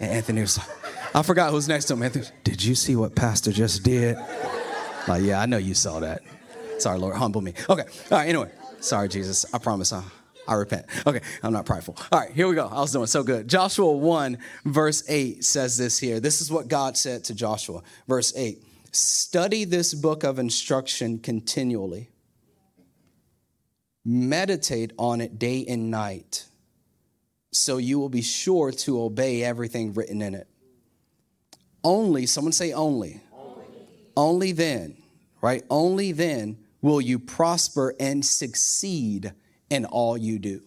and 0.00 0.10
Anthony 0.10 0.40
was 0.40 0.58
like, 0.58 0.68
I 1.14 1.22
forgot 1.22 1.50
who's 1.50 1.68
next 1.68 1.86
to 1.86 1.94
him. 1.94 2.02
Anthony, 2.02 2.26
did 2.44 2.62
you 2.64 2.74
see 2.74 2.96
what 2.96 3.14
Pastor 3.14 3.52
just 3.52 3.82
did? 3.82 4.16
Like, 5.06 5.22
yeah, 5.22 5.40
I 5.40 5.46
know 5.46 5.58
you 5.58 5.74
saw 5.74 6.00
that. 6.00 6.22
Sorry, 6.78 6.98
Lord, 6.98 7.16
humble 7.16 7.40
me. 7.40 7.52
Okay, 7.68 7.82
all 8.10 8.18
right, 8.18 8.28
anyway. 8.28 8.50
Sorry, 8.80 9.08
Jesus. 9.08 9.44
I 9.52 9.58
promise 9.58 9.92
I, 9.92 10.02
I 10.46 10.54
repent. 10.54 10.86
Okay, 11.06 11.20
I'm 11.42 11.52
not 11.52 11.66
prideful. 11.66 11.96
All 12.12 12.20
right, 12.20 12.30
here 12.30 12.48
we 12.48 12.54
go. 12.54 12.66
I 12.66 12.80
was 12.80 12.92
doing 12.92 13.06
so 13.06 13.22
good. 13.22 13.48
Joshua 13.48 13.92
1, 13.92 14.38
verse 14.64 15.04
8 15.08 15.44
says 15.44 15.76
this 15.76 15.98
here. 15.98 16.20
This 16.20 16.40
is 16.40 16.50
what 16.50 16.68
God 16.68 16.96
said 16.96 17.24
to 17.24 17.34
Joshua. 17.34 17.82
Verse 18.08 18.32
8 18.36 18.62
Study 18.92 19.64
this 19.64 19.92
book 19.92 20.22
of 20.22 20.38
instruction 20.38 21.18
continually, 21.18 22.10
meditate 24.04 24.92
on 24.98 25.20
it 25.20 25.38
day 25.38 25.64
and 25.66 25.90
night, 25.90 26.46
so 27.52 27.78
you 27.78 27.98
will 27.98 28.08
be 28.08 28.22
sure 28.22 28.70
to 28.70 29.02
obey 29.02 29.42
everything 29.42 29.92
written 29.94 30.22
in 30.22 30.34
it. 30.34 30.48
Only, 31.82 32.26
someone 32.26 32.52
say 32.52 32.72
only. 32.72 33.20
Only, 33.36 33.66
only 34.16 34.52
then, 34.52 34.96
right? 35.42 35.64
Only 35.68 36.12
then 36.12 36.58
will 36.80 37.00
you 37.00 37.18
prosper 37.18 37.94
and 37.98 38.24
succeed 38.24 39.32
in 39.70 39.84
all 39.84 40.16
you 40.16 40.38
do. 40.38 40.60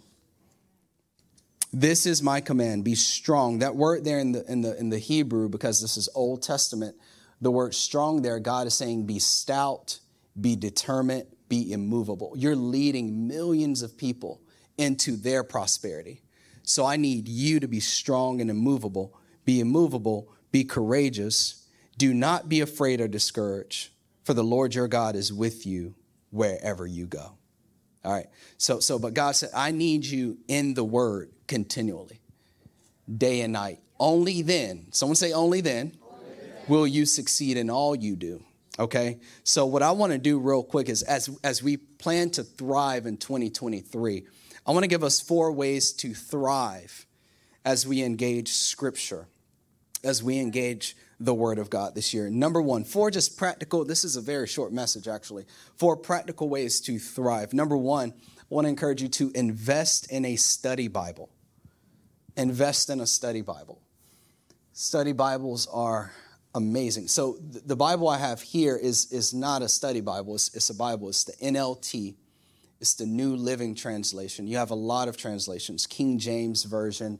This 1.73 2.05
is 2.05 2.23
my 2.23 2.41
command: 2.41 2.83
be 2.83 2.95
strong. 2.95 3.59
That 3.59 3.75
word 3.75 4.03
there 4.03 4.19
in 4.19 4.31
the 4.31 4.49
in 4.51 4.61
the 4.61 4.77
in 4.77 4.89
the 4.89 4.99
Hebrew, 4.99 5.49
because 5.49 5.81
this 5.81 5.97
is 5.97 6.09
Old 6.15 6.41
Testament, 6.41 6.95
the 7.41 7.51
word 7.51 7.75
strong 7.75 8.21
there, 8.21 8.39
God 8.39 8.67
is 8.67 8.73
saying, 8.73 9.05
be 9.05 9.19
stout, 9.19 9.99
be 10.39 10.55
determined, 10.55 11.27
be 11.49 11.71
immovable. 11.71 12.33
You're 12.35 12.55
leading 12.55 13.27
millions 13.27 13.81
of 13.81 13.97
people 13.97 14.41
into 14.77 15.15
their 15.15 15.43
prosperity. 15.43 16.21
So 16.63 16.85
I 16.85 16.97
need 16.97 17.27
you 17.27 17.59
to 17.59 17.67
be 17.67 17.79
strong 17.79 18.41
and 18.41 18.49
immovable. 18.49 19.17
Be 19.45 19.59
immovable, 19.59 20.29
be 20.51 20.63
courageous. 20.63 21.67
Do 21.97 22.13
not 22.13 22.49
be 22.49 22.61
afraid 22.61 23.01
or 23.01 23.07
discouraged, 23.07 23.89
for 24.23 24.33
the 24.33 24.43
Lord 24.43 24.75
your 24.75 24.87
God 24.87 25.15
is 25.15 25.31
with 25.31 25.65
you 25.65 25.95
wherever 26.31 26.85
you 26.85 27.05
go. 27.05 27.37
All 28.07 28.13
right. 28.13 28.27
So, 28.57 28.79
so, 28.79 28.97
but 28.97 29.13
God 29.13 29.35
said, 29.35 29.49
I 29.53 29.71
need 29.71 30.05
you 30.05 30.37
in 30.47 30.75
the 30.75 30.83
word 30.85 31.29
continually, 31.45 32.21
day 33.13 33.41
and 33.41 33.51
night. 33.51 33.79
Only 33.99 34.41
then, 34.41 34.87
someone 34.91 35.17
say, 35.17 35.33
only 35.33 35.59
then, 35.59 35.91
only 36.01 36.23
then. 36.39 36.53
will 36.69 36.87
you 36.87 37.05
succeed 37.05 37.57
in 37.57 37.69
all 37.69 37.97
you 37.97 38.15
do. 38.15 38.41
Okay. 38.79 39.19
So, 39.43 39.65
what 39.65 39.83
I 39.83 39.91
want 39.91 40.13
to 40.13 40.19
do 40.19 40.39
real 40.39 40.63
quick 40.63 40.87
is 40.87 41.03
as, 41.03 41.29
as 41.43 41.61
we 41.61 41.75
plan 41.75 42.29
to 42.29 42.45
thrive 42.45 43.07
in 43.07 43.17
2023, 43.17 44.23
I 44.65 44.71
want 44.71 44.85
to 44.85 44.87
give 44.87 45.03
us 45.03 45.19
four 45.19 45.51
ways 45.51 45.91
to 45.95 46.13
thrive 46.13 47.05
as 47.65 47.85
we 47.85 48.03
engage 48.03 48.47
scripture, 48.47 49.27
as 50.07 50.23
we 50.23 50.39
engage 50.39 50.95
the 51.19 51.33
Word 51.33 51.59
of 51.59 51.69
God 51.69 51.95
this 51.95 52.13
year. 52.13 52.29
Number 52.29 52.61
one, 52.61 52.83
four 52.83 53.11
just 53.11 53.37
practical, 53.37 53.83
this 53.83 54.03
is 54.03 54.15
a 54.15 54.21
very 54.21 54.47
short 54.47 54.71
message 54.71 55.07
actually, 55.07 55.45
four 55.75 55.97
practical 55.97 56.47
ways 56.49 56.79
to 56.81 56.99
thrive. 56.99 57.53
Number 57.53 57.75
one, 57.75 58.13
I 58.39 58.43
want 58.49 58.65
to 58.65 58.69
encourage 58.69 59.01
you 59.01 59.09
to 59.09 59.31
invest 59.35 60.11
in 60.11 60.25
a 60.25 60.35
study 60.35 60.87
Bible. 60.87 61.29
Invest 62.35 62.89
in 62.89 63.01
a 63.01 63.07
study 63.07 63.41
Bible. 63.41 63.81
Study 64.73 65.11
Bibles 65.11 65.67
are 65.73 66.11
amazing. 66.53 67.07
So 67.07 67.37
the 67.41 67.75
Bible 67.75 68.07
I 68.07 68.17
have 68.17 68.41
here 68.41 68.77
is, 68.77 69.11
is 69.11 69.33
not 69.33 69.61
a 69.61 69.69
study 69.69 70.01
Bible, 70.01 70.35
it's, 70.35 70.55
it's 70.55 70.69
a 70.69 70.75
Bible, 70.75 71.09
it's 71.09 71.23
the 71.23 71.33
NLT. 71.33 72.15
It's 72.79 72.93
the 72.93 73.07
New 73.07 73.35
Living 73.35 73.73
Translation. 73.73 74.45
You 74.45 74.57
have 74.57 74.69
a 74.69 74.75
lot 74.75 75.07
of 75.07 75.17
translations 75.17 75.87
King 75.87 76.19
James 76.19 76.63
Version, 76.63 77.19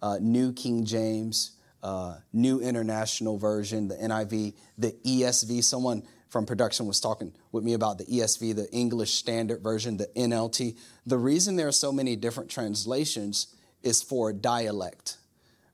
uh, 0.00 0.18
New 0.20 0.52
King 0.52 0.84
James, 0.84 1.56
uh, 1.82 2.16
New 2.32 2.60
International 2.60 3.38
Version, 3.38 3.88
the 3.88 3.96
NIV, 3.96 4.54
the 4.78 4.92
ESV. 5.04 5.64
Someone 5.64 6.02
from 6.28 6.46
production 6.46 6.86
was 6.86 7.00
talking 7.00 7.32
with 7.50 7.64
me 7.64 7.74
about 7.74 7.98
the 7.98 8.04
ESV, 8.04 8.56
the 8.56 8.70
English 8.70 9.12
Standard 9.12 9.62
Version, 9.62 9.96
the 9.96 10.08
NLT. 10.16 10.78
The 11.06 11.18
reason 11.18 11.56
there 11.56 11.68
are 11.68 11.72
so 11.72 11.92
many 11.92 12.16
different 12.16 12.50
translations 12.50 13.48
is 13.82 14.02
for 14.02 14.32
dialect, 14.32 15.18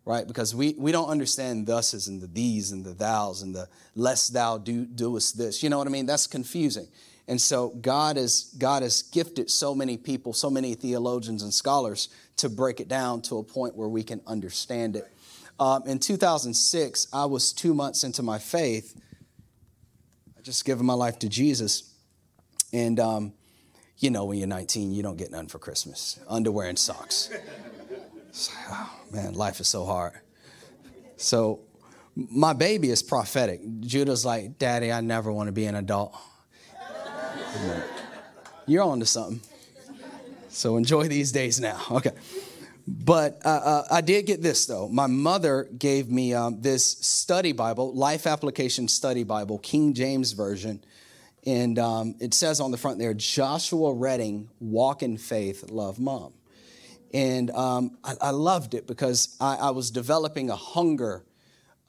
right? 0.05 0.27
Because 0.27 0.55
we, 0.55 0.75
we 0.79 0.91
don't 0.91 1.09
understand 1.09 1.67
thuses 1.67 2.09
and 2.09 2.21
the 2.21 2.27
these 2.27 2.73
and 2.73 2.85
the 2.85 2.95
thous 2.95 3.43
and 3.43 3.55
the 3.55 3.69
lest 3.95 4.33
thou 4.33 4.59
do, 4.59 4.85
doest 4.85 5.39
this. 5.39 5.63
You 5.63 5.71
know 5.71 5.79
what 5.79 5.87
I 5.87 5.91
mean? 5.91 6.07
That's 6.07 6.27
confusing. 6.27 6.89
And 7.29 7.39
so 7.39 7.69
God 7.69 8.17
has, 8.17 8.55
God 8.59 8.83
has 8.83 9.03
gifted 9.03 9.51
so 9.51 9.75
many 9.75 9.99
people, 9.99 10.33
so 10.33 10.49
many 10.49 10.75
theologians 10.75 11.43
and 11.43 11.53
scholars 11.53 12.09
to 12.39 12.49
break 12.49 12.81
it 12.81 12.89
down 12.89 13.21
to 13.23 13.37
a 13.37 13.43
point 13.43 13.77
where 13.77 13.89
we 13.89 14.03
can 14.03 14.23
understand 14.27 14.97
it. 14.97 15.07
Um, 15.61 15.83
in 15.87 15.99
2006, 15.99 17.09
I 17.13 17.25
was 17.25 17.53
two 17.53 17.75
months 17.75 18.05
into 18.05 18.23
my 18.23 18.39
faith. 18.39 19.01
I 20.37 20.41
just 20.43 20.65
given 20.65 20.87
my 20.87 20.95
life 20.95 21.19
to 21.21 21.29
Jesus. 21.29 21.95
And, 22.73 23.01
um, 23.01 23.33
you 23.99 24.11
know, 24.11 24.25
when 24.25 24.39
you're 24.39 24.47
19, 24.47 24.93
you 24.93 25.03
don't 25.03 25.17
get 25.17 25.31
none 25.31 25.49
for 25.49 25.59
Christmas 25.59 26.21
underwear 26.29 26.69
and 26.69 26.79
socks. 26.79 27.31
Oh, 28.71 29.01
man, 29.13 29.35
life 29.35 29.59
is 29.59 29.67
so 29.67 29.85
hard. 29.85 30.13
So, 31.17 31.61
my 32.15 32.53
baby 32.53 32.91
is 32.91 33.03
prophetic. 33.03 33.61
Judah's 33.81 34.25
like, 34.25 34.59
Daddy, 34.59 34.93
I 34.93 35.01
never 35.01 35.33
want 35.33 35.49
to 35.49 35.53
be 35.53 35.65
an 35.65 35.75
adult. 35.75 36.17
You're 38.67 38.85
on 38.85 39.01
to 39.01 39.07
something. 39.07 39.41
So, 40.51 40.77
enjoy 40.77 41.09
these 41.09 41.33
days 41.33 41.59
now. 41.59 41.81
Okay. 41.91 42.13
But 42.91 43.43
uh, 43.45 43.49
uh, 43.49 43.85
I 43.91 44.01
did 44.01 44.25
get 44.25 44.41
this 44.41 44.65
though. 44.65 44.89
My 44.89 45.07
mother 45.07 45.69
gave 45.77 46.09
me 46.09 46.33
um, 46.33 46.63
this 46.63 46.93
study 46.93 47.53
Bible, 47.53 47.93
Life 47.93 48.27
Application 48.27 48.89
Study 48.89 49.25
Bible, 49.25 49.59
King 49.59 49.93
James 49.93 50.33
Version. 50.33 50.83
And 51.45 51.79
um, 51.79 52.15
it 52.19 52.33
says 52.33 52.61
on 52.61 52.71
the 52.71 52.79
front 52.79 52.99
there, 52.99 53.13
Joshua 53.13 53.93
Redding, 53.93 54.49
Walk 54.59 55.03
in 55.03 55.19
Faith, 55.19 55.71
Love 55.71 55.99
Mom. 55.99 56.33
And 57.13 57.51
um, 57.51 57.99
I, 58.03 58.15
I, 58.23 58.31
loved 58.31 58.73
it 58.73 58.87
because 58.87 59.37
I, 59.39 59.57
I 59.57 59.71
was 59.71 59.91
developing 59.91 60.49
a 60.49 60.57
hunger 60.57 61.25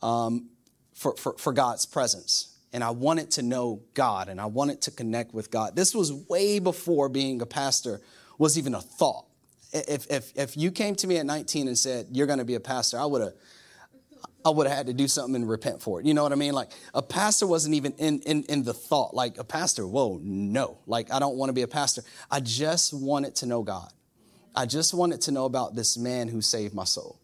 um, 0.01 0.49
for, 0.93 1.15
for, 1.15 1.37
for 1.37 1.53
God's 1.53 1.85
presence. 1.85 2.57
And 2.73 2.83
I 2.83 2.89
wanted 2.89 3.31
to 3.31 3.41
know 3.41 3.81
God 3.93 4.27
and 4.27 4.39
I 4.39 4.47
wanted 4.47 4.81
to 4.83 4.91
connect 4.91 5.33
with 5.33 5.49
God. 5.49 5.75
This 5.77 5.95
was 5.95 6.11
way 6.11 6.59
before 6.59 7.07
being 7.07 7.41
a 7.41 7.45
pastor 7.45 8.01
was 8.37 8.57
even 8.57 8.75
a 8.75 8.81
thought 8.81 9.28
if, 9.71 10.09
if, 10.09 10.31
if 10.35 10.57
you 10.57 10.71
came 10.71 10.95
to 10.95 11.07
me 11.07 11.17
at 11.17 11.25
19 11.25 11.67
and 11.67 11.77
said, 11.77 12.07
you're 12.11 12.27
going 12.27 12.39
to 12.39 12.45
be 12.45 12.55
a 12.55 12.59
pastor, 12.59 12.97
I 12.97 13.05
would 13.05 13.21
have, 13.21 13.33
I 14.45 14.49
would 14.49 14.67
have 14.67 14.75
had 14.75 14.88
to 14.88 14.93
do 14.93 15.07
something 15.07 15.35
and 15.35 15.49
repent 15.49 15.81
for 15.81 15.99
it. 15.99 16.05
You 16.05 16.13
know 16.13 16.23
what 16.23 16.31
I 16.31 16.35
mean? 16.35 16.53
Like 16.53 16.71
a 16.93 17.01
pastor 17.01 17.45
wasn't 17.45 17.75
even 17.75 17.93
in, 17.93 18.19
in, 18.21 18.43
in 18.43 18.63
the 18.63 18.73
thought. 18.73 19.13
Like 19.13 19.38
a 19.38 19.43
pastor, 19.43 19.85
whoa, 19.85 20.19
no. 20.23 20.79
Like 20.88 21.11
I 21.11 21.19
don't 21.19 21.35
want 21.35 21.49
to 21.49 21.53
be 21.53 21.61
a 21.61 21.67
pastor. 21.67 22.01
I 22.31 22.39
just 22.39 22.93
wanted 22.93 23.35
to 23.38 23.45
know 23.45 23.63
God. 23.63 23.91
I 24.55 24.65
just 24.65 24.93
wanted 24.93 25.21
to 25.21 25.31
know 25.31 25.45
about 25.45 25.75
this 25.75 25.97
man 25.97 26.27
who 26.27 26.41
saved 26.41 26.73
my 26.73 26.85
soul 26.85 27.19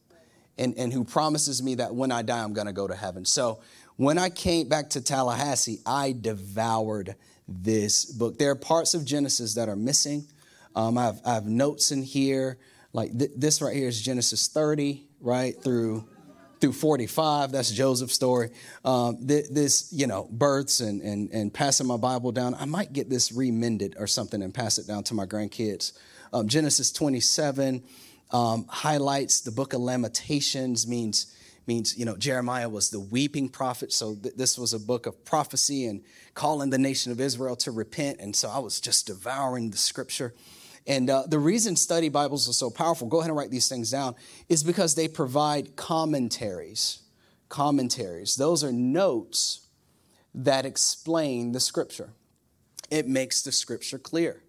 and, 0.57 0.77
and 0.77 0.93
who 0.93 1.03
promises 1.03 1.63
me 1.63 1.75
that 1.75 1.95
when 1.95 2.11
I 2.11 2.21
die, 2.21 2.43
I'm 2.43 2.53
going 2.53 2.67
to 2.67 2.73
go 2.73 2.87
to 2.87 2.95
heaven. 2.95 3.25
So 3.25 3.59
when 3.97 4.17
I 4.17 4.29
came 4.29 4.67
back 4.69 4.91
to 4.91 5.01
Tallahassee, 5.01 5.79
I 5.85 6.15
devoured 6.19 7.15
this 7.47 8.05
book. 8.05 8.37
There 8.37 8.51
are 8.51 8.55
parts 8.55 8.93
of 8.93 9.05
Genesis 9.05 9.55
that 9.55 9.69
are 9.69 9.75
missing. 9.75 10.27
Um, 10.75 10.97
I, 10.97 11.05
have, 11.05 11.21
I, 11.25 11.33
have, 11.35 11.45
notes 11.45 11.91
in 11.91 12.03
here. 12.03 12.57
Like 12.93 13.17
th- 13.17 13.31
this 13.35 13.61
right 13.61 13.75
here 13.75 13.87
is 13.87 14.01
Genesis 14.01 14.47
30, 14.47 15.07
right 15.21 15.61
through 15.61 16.05
through 16.61 16.73
45. 16.73 17.51
That's 17.51 17.69
Joseph's 17.69 18.13
story. 18.13 18.49
Um, 18.83 19.27
th- 19.27 19.49
this, 19.49 19.91
you 19.91 20.07
know, 20.07 20.27
births 20.31 20.79
and, 20.79 21.01
and 21.01 21.29
and 21.31 21.53
passing 21.53 21.87
my 21.87 21.97
Bible 21.97 22.31
down. 22.31 22.55
I 22.55 22.65
might 22.65 22.93
get 22.93 23.09
this 23.09 23.31
remended 23.31 23.95
or 23.99 24.07
something 24.07 24.41
and 24.41 24.53
pass 24.53 24.77
it 24.77 24.87
down 24.87 25.03
to 25.05 25.13
my 25.13 25.25
grandkids. 25.25 25.93
Um, 26.33 26.47
Genesis 26.47 26.91
27 26.91 27.83
um, 28.31 28.65
highlights 28.67 29.41
the 29.41 29.51
book 29.51 29.73
of 29.73 29.81
Lamentations 29.81 30.87
means 30.87 31.33
means 31.67 31.97
you 31.97 32.05
know 32.05 32.15
jeremiah 32.15 32.69
was 32.69 32.89
the 32.91 32.99
weeping 32.99 33.49
prophet 33.49 33.91
so 33.91 34.15
th- 34.15 34.35
this 34.35 34.57
was 34.57 34.73
a 34.73 34.79
book 34.79 35.07
of 35.07 35.25
prophecy 35.25 35.87
and 35.87 36.03
calling 36.35 36.69
the 36.69 36.77
nation 36.77 37.11
of 37.11 37.19
israel 37.19 37.55
to 37.55 37.71
repent 37.71 38.19
and 38.19 38.35
so 38.35 38.49
i 38.49 38.59
was 38.59 38.79
just 38.79 39.07
devouring 39.07 39.71
the 39.71 39.77
scripture 39.77 40.33
and 40.87 41.09
uh, 41.09 41.23
the 41.27 41.39
reason 41.39 41.75
study 41.75 42.09
Bibles 42.09 42.47
are 42.47 42.53
so 42.53 42.69
powerful, 42.69 43.07
go 43.07 43.19
ahead 43.19 43.29
and 43.29 43.37
write 43.37 43.49
these 43.49 43.67
things 43.67 43.89
down, 43.89 44.15
is 44.49 44.63
because 44.63 44.95
they 44.95 45.07
provide 45.07 45.75
commentaries. 45.75 47.01
Commentaries. 47.49 48.35
Those 48.35 48.63
are 48.63 48.71
notes 48.71 49.67
that 50.33 50.65
explain 50.65 51.53
the 51.53 51.59
scripture. 51.59 52.09
It 52.91 53.07
makes 53.07 53.41
the 53.41 53.51
scripture 53.51 53.97
clear. 53.97 54.43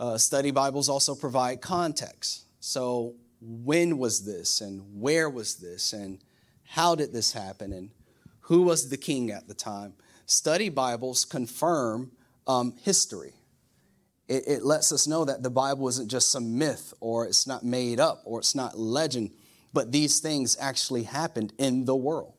Uh, 0.00 0.18
study 0.18 0.50
Bibles 0.50 0.88
also 0.88 1.14
provide 1.14 1.60
context. 1.60 2.44
So, 2.60 3.14
when 3.40 3.98
was 3.98 4.24
this, 4.24 4.60
and 4.60 5.00
where 5.00 5.30
was 5.30 5.56
this, 5.56 5.92
and 5.92 6.18
how 6.64 6.96
did 6.96 7.12
this 7.12 7.32
happen, 7.32 7.72
and 7.72 7.90
who 8.40 8.62
was 8.62 8.88
the 8.88 8.96
king 8.96 9.30
at 9.30 9.46
the 9.46 9.54
time? 9.54 9.94
Study 10.26 10.68
Bibles 10.68 11.24
confirm 11.24 12.10
um, 12.48 12.74
history 12.82 13.34
it, 14.28 14.46
it 14.46 14.64
lets 14.64 14.92
us 14.92 15.06
know 15.06 15.24
that 15.24 15.42
the 15.42 15.50
Bible 15.50 15.88
isn't 15.88 16.08
just 16.08 16.30
some 16.30 16.58
myth 16.58 16.92
or 17.00 17.26
it's 17.26 17.46
not 17.46 17.64
made 17.64 17.98
up 17.98 18.22
or 18.24 18.40
it's 18.40 18.54
not 18.54 18.78
legend, 18.78 19.30
but 19.72 19.90
these 19.90 20.20
things 20.20 20.56
actually 20.60 21.04
happened 21.04 21.52
in 21.58 21.86
the 21.86 21.96
world. 21.96 22.34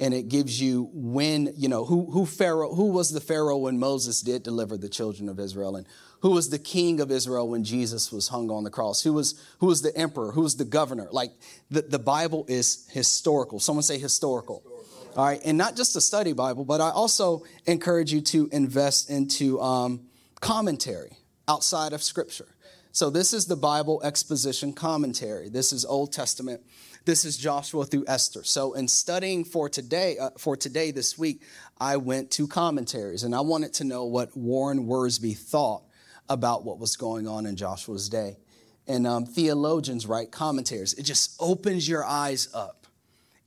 And 0.00 0.14
it 0.14 0.28
gives 0.28 0.60
you 0.60 0.90
when 0.92 1.52
you 1.56 1.68
know 1.68 1.84
who 1.84 2.08
who 2.10 2.24
pharaoh 2.24 2.72
who 2.72 2.86
was 2.86 3.10
the 3.10 3.20
pharaoh 3.20 3.56
when 3.56 3.80
moses 3.80 4.20
did 4.20 4.44
deliver 4.44 4.76
the 4.76 4.88
children 4.88 5.28
of 5.28 5.40
israel? 5.40 5.74
And 5.74 5.86
who 6.20 6.30
was 6.30 6.50
the 6.50 6.58
king 6.58 7.00
of 7.00 7.10
israel 7.10 7.48
when 7.48 7.64
jesus 7.64 8.12
was 8.12 8.28
hung 8.28 8.48
on 8.48 8.62
the 8.62 8.70
cross? 8.70 9.02
Who 9.02 9.12
was 9.12 9.44
who 9.58 9.66
was 9.66 9.82
the 9.82 9.96
emperor? 9.96 10.30
Who 10.30 10.42
was 10.42 10.56
the 10.56 10.64
governor? 10.64 11.08
Like 11.10 11.32
the, 11.68 11.82
the 11.82 11.98
bible 11.98 12.44
is 12.46 12.86
historical. 12.92 13.58
Someone 13.58 13.82
say 13.82 13.98
historical. 13.98 14.62
historical. 14.64 15.18
all 15.20 15.26
right. 15.26 15.40
And 15.44 15.58
not 15.58 15.74
just 15.74 15.96
a 15.96 16.00
study 16.00 16.32
bible 16.32 16.64
but 16.64 16.80
i 16.80 16.90
also 16.90 17.42
encourage 17.66 18.12
you 18.12 18.20
to 18.20 18.48
invest 18.52 19.10
into 19.10 19.60
um, 19.60 20.02
commentary 20.40 21.17
outside 21.48 21.92
of 21.92 22.02
Scripture. 22.02 22.46
So, 22.92 23.10
this 23.10 23.32
is 23.32 23.46
the 23.46 23.56
Bible 23.56 24.00
exposition 24.04 24.72
commentary. 24.72 25.48
This 25.48 25.72
is 25.72 25.84
Old 25.84 26.12
Testament. 26.12 26.62
This 27.04 27.24
is 27.24 27.36
Joshua 27.36 27.84
through 27.84 28.04
Esther. 28.08 28.44
So, 28.44 28.74
in 28.74 28.88
studying 28.88 29.44
for 29.44 29.68
today, 29.68 30.18
uh, 30.18 30.30
for 30.38 30.56
today 30.56 30.90
this 30.90 31.18
week, 31.18 31.42
I 31.78 31.96
went 31.96 32.30
to 32.32 32.46
commentaries 32.46 33.22
and 33.22 33.34
I 33.34 33.40
wanted 33.40 33.72
to 33.74 33.84
know 33.84 34.04
what 34.04 34.36
Warren 34.36 34.86
Wiersbe 34.86 35.36
thought 35.36 35.82
about 36.28 36.64
what 36.64 36.78
was 36.78 36.96
going 36.96 37.26
on 37.26 37.46
in 37.46 37.56
Joshua's 37.56 38.08
day. 38.08 38.38
and 38.86 39.06
um, 39.06 39.26
theologians 39.26 40.06
write 40.06 40.32
commentaries. 40.32 40.94
It 40.94 41.02
just 41.02 41.36
opens 41.38 41.86
your 41.86 42.04
eyes 42.04 42.48
up 42.54 42.86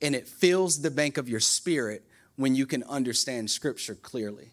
and 0.00 0.14
it 0.14 0.28
fills 0.28 0.80
the 0.80 0.90
bank 0.90 1.18
of 1.18 1.28
your 1.28 1.40
spirit 1.40 2.04
when 2.36 2.54
you 2.54 2.64
can 2.64 2.82
understand 2.84 3.50
scripture 3.50 3.94
clearly. 3.94 4.52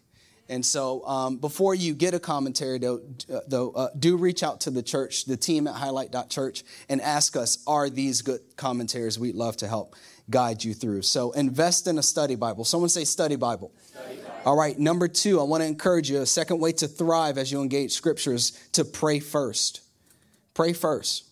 And 0.50 0.66
so, 0.66 1.06
um, 1.06 1.36
before 1.36 1.76
you 1.76 1.94
get 1.94 2.12
a 2.12 2.18
commentary, 2.18 2.78
though, 2.78 3.00
uh, 3.32 3.38
though 3.46 3.70
uh, 3.70 3.88
do 3.96 4.16
reach 4.16 4.42
out 4.42 4.62
to 4.62 4.70
the 4.70 4.82
church, 4.82 5.24
the 5.24 5.36
team 5.36 5.68
at 5.68 5.76
highlight.church, 5.76 6.64
and 6.88 7.00
ask 7.00 7.36
us, 7.36 7.62
are 7.68 7.88
these 7.88 8.20
good 8.20 8.40
commentaries? 8.56 9.16
We'd 9.16 9.36
love 9.36 9.56
to 9.58 9.68
help 9.68 9.94
guide 10.28 10.64
you 10.64 10.74
through. 10.74 11.02
So, 11.02 11.30
invest 11.30 11.86
in 11.86 11.98
a 11.98 12.02
study 12.02 12.34
Bible. 12.34 12.64
Someone 12.64 12.90
say, 12.90 13.04
study 13.04 13.36
Bible. 13.36 13.70
Study 13.80 14.16
Bible. 14.16 14.34
All 14.44 14.56
right, 14.56 14.76
number 14.76 15.06
two, 15.06 15.38
I 15.38 15.44
want 15.44 15.62
to 15.62 15.68
encourage 15.68 16.10
you 16.10 16.20
a 16.20 16.26
second 16.26 16.58
way 16.58 16.72
to 16.72 16.88
thrive 16.88 17.38
as 17.38 17.52
you 17.52 17.62
engage 17.62 17.92
scriptures 17.92 18.50
to 18.72 18.84
pray 18.84 19.20
first. 19.20 19.82
Pray 20.52 20.72
first. 20.72 21.28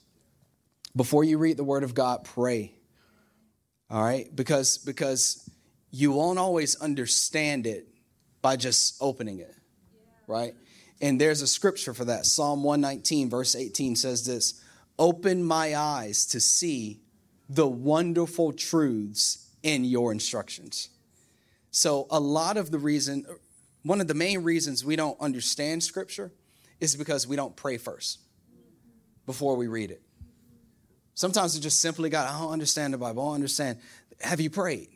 Before 0.95 1.25
you 1.25 1.39
read 1.39 1.57
the 1.57 1.65
word 1.65 1.83
of 1.83 1.93
God, 1.93 2.23
pray. 2.23 2.73
All 3.91 4.01
right? 4.01 4.35
Because 4.35 4.79
because 4.79 5.51
you 5.91 6.13
won't 6.13 6.39
always 6.39 6.81
understand 6.81 7.67
it 7.67 7.89
by 8.49 8.57
just 8.57 8.97
opening 8.99 9.41
it. 9.41 9.55
Right? 10.27 10.55
And 11.03 11.21
there's 11.21 11.43
a 11.43 11.47
scripture 11.47 11.93
for 11.93 12.07
that. 12.07 12.25
Psalm 12.25 12.63
119 12.63 13.29
verse 13.29 13.55
18 13.55 13.95
says 13.95 14.25
this, 14.25 14.55
"Open 14.99 15.45
my 15.45 15.77
eyes 15.77 16.25
to 16.29 16.41
see 16.41 17.03
the 17.47 17.69
wonderful 17.69 18.55
truths 18.55 19.49
in 19.63 19.85
your 19.85 20.13
instructions." 20.13 20.89
So 21.71 22.07
a 22.11 22.19
lot 22.19 22.57
of 22.57 22.71
the 22.71 22.79
reason 22.79 23.27
one 23.83 24.01
of 24.01 24.09
the 24.09 24.15
main 24.15 24.39
reasons 24.43 24.83
we 24.83 24.97
don't 24.97 25.21
understand 25.21 25.85
scripture 25.85 26.33
is 26.81 26.97
because 26.97 27.27
we 27.27 27.37
don't 27.37 27.55
pray 27.55 27.77
first 27.77 28.19
before 29.27 29.57
we 29.57 29.67
read 29.67 29.91
it. 29.91 30.01
Sometimes 31.13 31.55
it's 31.55 31.63
just 31.63 31.81
simply 31.81 32.09
God, 32.09 32.27
I 32.27 32.41
don't 32.41 32.53
understand 32.53 32.95
the 32.95 32.99
Bible. 32.99 33.25
I 33.25 33.27
don't 33.27 33.35
understand. 33.35 33.79
Have 34.21 34.41
you 34.41 34.49
prayed? 34.49 34.89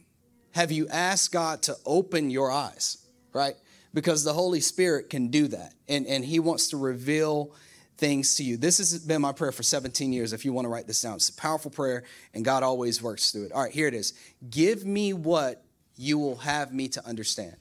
Have 0.53 0.73
you 0.73 0.89
asked 0.89 1.33
God 1.33 1.61
to 1.65 1.77
open 1.85 2.31
your 2.31 2.51
eyes? 2.51 2.97
Right? 3.33 3.55
Because 3.95 4.25
the 4.25 4.33
Holy 4.33 4.61
Spirit 4.61 5.11
can 5.11 5.29
do 5.29 5.49
that. 5.49 5.75
And, 5.89 6.07
and 6.07 6.25
He 6.25 6.41
wants 6.41 6.69
to 6.69 6.77
reveal 6.77 7.55
things 7.99 8.37
to 8.37 8.45
you. 8.45 8.57
This 8.57 8.79
has 8.79 8.99
been 8.99 9.23
my 9.23 9.33
prayer 9.33 9.53
for 9.53 9.63
17 9.63 10.13
years. 10.13 10.33
If 10.33 10.45
you 10.45 10.53
want 10.53 10.65
to 10.65 10.69
write 10.71 10.87
this 10.87 11.01
down, 11.01 11.17
it's 11.17 11.29
a 11.29 11.35
powerful 11.35 11.71
prayer, 11.71 12.05
and 12.35 12.45
God 12.45 12.63
always 12.63 13.03
works 13.03 13.31
through 13.31 13.45
it. 13.45 13.53
All 13.53 13.63
right, 13.63 13.73
here 13.73 13.87
it 13.87 13.95
is. 13.95 14.15
Give 14.49 14.85
me 14.85 15.13
what 15.13 15.65
you 15.97 16.19
will 16.19 16.37
have 16.37 16.73
me 16.73 16.89
to 16.89 17.07
understand. 17.07 17.57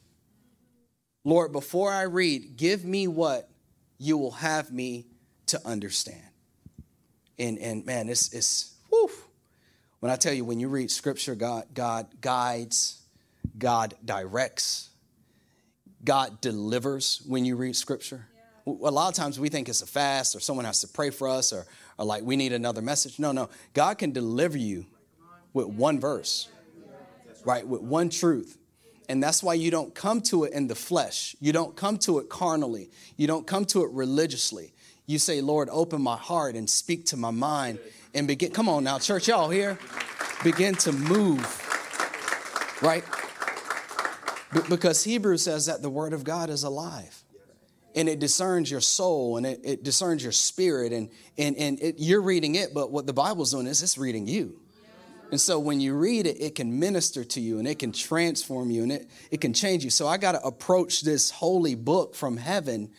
Lord, 1.23 1.51
before 1.51 1.91
I 1.91 2.03
read, 2.03 2.57
give 2.57 2.83
me 2.83 3.07
what 3.07 3.49
you 3.99 4.17
will 4.17 4.31
have 4.31 4.71
me 4.71 5.05
to 5.47 5.61
understand 5.67 6.23
and 7.41 7.57
and 7.57 7.85
man, 7.85 8.07
it's 8.07 8.33
it's 8.33 8.75
whew. 8.89 9.09
When 9.99 10.11
I 10.11 10.15
tell 10.15 10.33
you, 10.33 10.45
when 10.45 10.59
you 10.59 10.69
read 10.69 10.91
scripture, 10.91 11.35
God 11.35 11.65
God 11.73 12.07
guides, 12.21 13.01
God 13.57 13.95
directs, 14.05 14.90
God 16.03 16.41
delivers 16.41 17.21
when 17.27 17.45
you 17.45 17.55
read 17.55 17.75
scripture. 17.75 18.25
Yeah. 18.67 18.73
A 18.89 18.91
lot 18.91 19.09
of 19.09 19.15
times 19.15 19.39
we 19.39 19.49
think 19.49 19.69
it's 19.69 19.81
a 19.81 19.87
fast 19.87 20.35
or 20.35 20.39
someone 20.39 20.65
has 20.65 20.81
to 20.81 20.87
pray 20.87 21.09
for 21.09 21.27
us 21.27 21.53
or, 21.53 21.65
or 21.97 22.05
like 22.05 22.23
we 22.23 22.35
need 22.35 22.53
another 22.53 22.81
message. 22.81 23.19
No, 23.19 23.31
no. 23.31 23.49
God 23.73 23.97
can 23.97 24.11
deliver 24.11 24.57
you 24.57 24.85
with 25.53 25.67
one 25.67 25.99
verse, 25.99 26.49
right? 27.45 27.67
With 27.67 27.81
one 27.81 28.09
truth. 28.09 28.57
And 29.09 29.21
that's 29.21 29.43
why 29.43 29.55
you 29.55 29.71
don't 29.71 29.93
come 29.93 30.21
to 30.21 30.45
it 30.45 30.53
in 30.53 30.67
the 30.67 30.75
flesh. 30.75 31.35
You 31.41 31.51
don't 31.51 31.75
come 31.75 31.97
to 31.99 32.19
it 32.19 32.29
carnally. 32.29 32.89
You 33.17 33.27
don't 33.27 33.45
come 33.45 33.65
to 33.65 33.83
it 33.83 33.91
religiously. 33.91 34.73
You 35.05 35.19
say, 35.19 35.41
Lord, 35.41 35.67
open 35.71 36.01
my 36.01 36.15
heart 36.15 36.55
and 36.55 36.69
speak 36.69 37.07
to 37.07 37.17
my 37.17 37.31
mind 37.31 37.79
and 38.13 38.27
begin. 38.27 38.51
Come 38.51 38.69
on 38.69 38.83
now, 38.83 38.99
church, 38.99 39.27
y'all 39.27 39.49
here. 39.49 39.77
Begin 40.43 40.75
to 40.75 40.93
move, 40.93 41.41
right? 42.81 43.03
Because 44.69 45.03
Hebrews 45.03 45.43
says 45.43 45.67
that 45.67 45.81
the 45.81 45.89
word 45.89 46.13
of 46.13 46.23
God 46.23 46.49
is 46.49 46.63
alive 46.63 47.23
and 47.95 48.09
it 48.09 48.19
discerns 48.19 48.69
your 48.69 48.81
soul 48.81 49.37
and 49.37 49.45
it, 49.45 49.61
it 49.63 49.83
discerns 49.83 50.23
your 50.23 50.31
spirit 50.31 50.91
and, 50.91 51.09
and, 51.37 51.55
and 51.57 51.81
it, 51.81 51.95
you're 51.97 52.21
reading 52.21 52.55
it, 52.55 52.73
but 52.73 52.91
what 52.91 53.05
the 53.05 53.13
Bible's 53.13 53.51
doing 53.51 53.67
is 53.67 53.81
it's 53.81 53.97
reading 53.97 54.27
you. 54.27 54.59
And 55.31 55.39
so 55.39 55.59
when 55.59 55.79
you 55.79 55.95
read 55.95 56.27
it, 56.27 56.41
it 56.41 56.55
can 56.55 56.77
minister 56.77 57.23
to 57.23 57.39
you 57.39 57.59
and 57.59 57.67
it 57.67 57.79
can 57.79 57.93
transform 57.93 58.69
you 58.69 58.83
and 58.83 58.91
it, 58.91 59.09
it 59.31 59.39
can 59.39 59.53
change 59.53 59.85
you. 59.85 59.89
So 59.89 60.05
I 60.05 60.17
got 60.17 60.33
to 60.33 60.41
approach 60.43 61.01
this 61.01 61.31
holy 61.31 61.75
book 61.75 62.15
from 62.15 62.37
heaven 62.37 62.91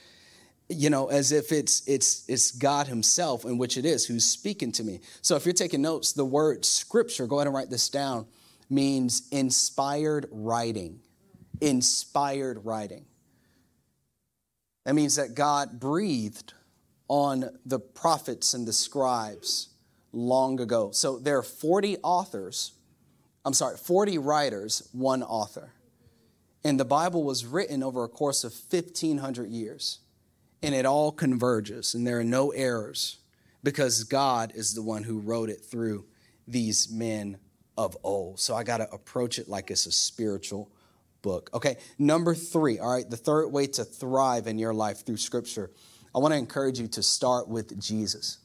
you 0.68 0.88
know 0.88 1.08
as 1.08 1.32
if 1.32 1.52
it's 1.52 1.86
it's 1.86 2.24
it's 2.28 2.52
god 2.52 2.86
himself 2.86 3.44
in 3.44 3.58
which 3.58 3.76
it 3.76 3.84
is 3.84 4.06
who's 4.06 4.24
speaking 4.24 4.72
to 4.72 4.82
me 4.82 5.00
so 5.20 5.36
if 5.36 5.44
you're 5.44 5.52
taking 5.52 5.82
notes 5.82 6.12
the 6.12 6.24
word 6.24 6.64
scripture 6.64 7.26
go 7.26 7.36
ahead 7.36 7.46
and 7.46 7.54
write 7.54 7.68
this 7.68 7.88
down 7.88 8.26
means 8.70 9.28
inspired 9.30 10.26
writing 10.30 11.00
inspired 11.62 12.64
writing. 12.64 13.06
That 14.84 14.94
means 14.94 15.16
that 15.16 15.34
god 15.34 15.78
breathed 15.78 16.54
on 17.08 17.58
the 17.64 17.78
prophets 17.78 18.52
and 18.52 18.66
the 18.66 18.72
scribes 18.72 19.68
long 20.12 20.60
ago. 20.60 20.90
So 20.90 21.18
there 21.18 21.38
are 21.38 21.42
40 21.42 21.98
authors 22.02 22.72
i'm 23.44 23.52
sorry 23.54 23.76
40 23.76 24.18
writers 24.18 24.88
one 24.92 25.22
author. 25.22 25.72
And 26.64 26.78
the 26.78 26.84
bible 26.84 27.24
was 27.24 27.46
written 27.46 27.82
over 27.82 28.04
a 28.04 28.08
course 28.08 28.44
of 28.44 28.52
1500 28.52 29.48
years. 29.48 30.00
And 30.64 30.74
it 30.74 30.86
all 30.86 31.12
converges 31.12 31.94
and 31.94 32.06
there 32.06 32.18
are 32.18 32.24
no 32.24 32.50
errors 32.50 33.18
because 33.62 34.02
God 34.04 34.52
is 34.54 34.74
the 34.74 34.82
one 34.82 35.04
who 35.04 35.20
wrote 35.20 35.48
it 35.48 35.64
through 35.64 36.06
these 36.48 36.90
men 36.90 37.38
of 37.78 37.96
old. 38.02 38.40
So 38.40 38.54
I 38.54 38.64
got 38.64 38.78
to 38.78 38.90
approach 38.90 39.38
it 39.38 39.48
like 39.48 39.70
it's 39.70 39.86
a 39.86 39.92
spiritual 39.92 40.70
book. 41.22 41.50
Okay, 41.54 41.76
number 41.98 42.34
three, 42.34 42.78
all 42.78 42.92
right, 42.92 43.08
the 43.08 43.16
third 43.16 43.48
way 43.48 43.66
to 43.68 43.84
thrive 43.84 44.46
in 44.46 44.58
your 44.58 44.74
life 44.74 45.06
through 45.06 45.16
scripture, 45.16 45.70
I 46.14 46.18
want 46.18 46.32
to 46.32 46.38
encourage 46.38 46.78
you 46.78 46.88
to 46.88 47.02
start 47.02 47.48
with 47.48 47.80
Jesus. 47.80 48.38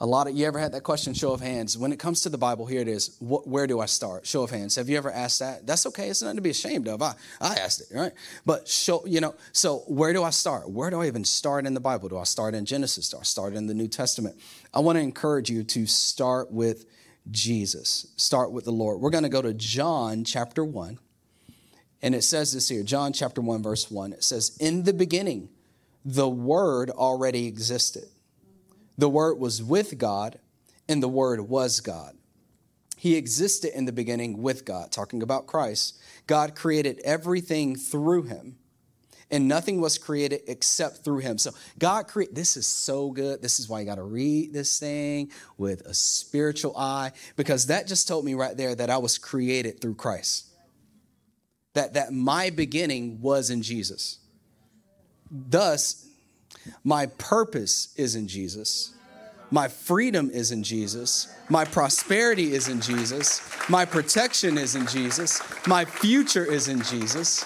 A 0.00 0.06
lot 0.06 0.28
of 0.28 0.36
you 0.36 0.46
ever 0.46 0.60
had 0.60 0.72
that 0.72 0.84
question? 0.84 1.12
Show 1.12 1.32
of 1.32 1.40
hands. 1.40 1.76
When 1.76 1.90
it 1.90 1.98
comes 1.98 2.20
to 2.20 2.28
the 2.28 2.38
Bible, 2.38 2.66
here 2.66 2.80
it 2.80 2.86
is. 2.86 3.16
What, 3.18 3.48
where 3.48 3.66
do 3.66 3.80
I 3.80 3.86
start? 3.86 4.28
Show 4.28 4.44
of 4.44 4.50
hands. 4.50 4.76
Have 4.76 4.88
you 4.88 4.96
ever 4.96 5.10
asked 5.10 5.40
that? 5.40 5.66
That's 5.66 5.86
okay. 5.86 6.08
It's 6.08 6.22
nothing 6.22 6.36
to 6.36 6.42
be 6.42 6.50
ashamed 6.50 6.86
of. 6.86 7.02
I, 7.02 7.14
I 7.40 7.54
asked 7.54 7.80
it, 7.80 7.88
right? 7.92 8.12
But 8.46 8.68
show, 8.68 9.04
you 9.06 9.20
know. 9.20 9.34
So 9.50 9.78
where 9.88 10.12
do 10.12 10.22
I 10.22 10.30
start? 10.30 10.70
Where 10.70 10.88
do 10.90 11.02
I 11.02 11.08
even 11.08 11.24
start 11.24 11.66
in 11.66 11.74
the 11.74 11.80
Bible? 11.80 12.08
Do 12.08 12.16
I 12.16 12.22
start 12.24 12.54
in 12.54 12.64
Genesis? 12.64 13.10
Do 13.10 13.18
I 13.18 13.24
start 13.24 13.54
in 13.54 13.66
the 13.66 13.74
New 13.74 13.88
Testament? 13.88 14.36
I 14.72 14.78
want 14.78 14.98
to 14.98 15.02
encourage 15.02 15.50
you 15.50 15.64
to 15.64 15.86
start 15.86 16.52
with 16.52 16.86
Jesus. 17.32 18.06
Start 18.16 18.52
with 18.52 18.66
the 18.66 18.70
Lord. 18.70 19.00
We're 19.00 19.10
going 19.10 19.24
to 19.24 19.28
go 19.28 19.42
to 19.42 19.52
John 19.52 20.22
chapter 20.22 20.64
one, 20.64 21.00
and 22.02 22.14
it 22.14 22.22
says 22.22 22.52
this 22.52 22.68
here. 22.68 22.82
John 22.82 23.12
chapter 23.12 23.40
one, 23.40 23.62
verse 23.62 23.90
one. 23.90 24.12
It 24.12 24.24
says, 24.24 24.56
"In 24.60 24.84
the 24.84 24.92
beginning, 24.92 25.48
the 26.04 26.28
Word 26.28 26.90
already 26.90 27.46
existed." 27.46 28.08
The 28.96 29.08
Word 29.08 29.38
was 29.38 29.62
with 29.62 29.98
God, 29.98 30.38
and 30.88 31.02
the 31.02 31.08
Word 31.08 31.40
was 31.48 31.80
God. 31.80 32.16
He 32.96 33.14
existed 33.14 33.76
in 33.76 33.84
the 33.84 33.92
beginning 33.92 34.42
with 34.42 34.64
God, 34.64 34.90
talking 34.90 35.22
about 35.22 35.46
Christ. 35.46 35.98
God 36.26 36.56
created 36.56 37.00
everything 37.04 37.76
through 37.76 38.24
him, 38.24 38.58
and 39.30 39.46
nothing 39.46 39.80
was 39.80 39.98
created 39.98 40.40
except 40.48 41.04
through 41.04 41.18
him. 41.18 41.38
So, 41.38 41.52
God 41.78 42.08
created, 42.08 42.34
this 42.34 42.56
is 42.56 42.66
so 42.66 43.12
good. 43.12 43.40
This 43.40 43.60
is 43.60 43.68
why 43.68 43.78
you 43.78 43.86
got 43.86 43.96
to 43.96 44.02
read 44.02 44.52
this 44.52 44.80
thing 44.80 45.30
with 45.56 45.82
a 45.82 45.94
spiritual 45.94 46.76
eye, 46.76 47.12
because 47.36 47.66
that 47.66 47.86
just 47.86 48.08
told 48.08 48.24
me 48.24 48.34
right 48.34 48.56
there 48.56 48.74
that 48.74 48.90
I 48.90 48.98
was 48.98 49.16
created 49.16 49.80
through 49.80 49.94
Christ. 49.94 50.46
That, 51.78 51.94
that 51.94 52.12
my 52.12 52.50
beginning 52.50 53.20
was 53.20 53.50
in 53.50 53.62
Jesus. 53.62 54.18
Thus, 55.30 56.08
my 56.82 57.06
purpose 57.06 57.94
is 57.94 58.16
in 58.16 58.26
Jesus. 58.26 58.94
My 59.52 59.68
freedom 59.68 60.28
is 60.28 60.50
in 60.50 60.64
Jesus. 60.64 61.32
My 61.48 61.64
prosperity 61.64 62.52
is 62.52 62.68
in 62.68 62.80
Jesus. 62.80 63.48
My 63.68 63.84
protection 63.84 64.58
is 64.58 64.74
in 64.74 64.88
Jesus. 64.88 65.40
My 65.68 65.84
future 65.84 66.44
is 66.44 66.66
in 66.66 66.82
Jesus. 66.82 67.44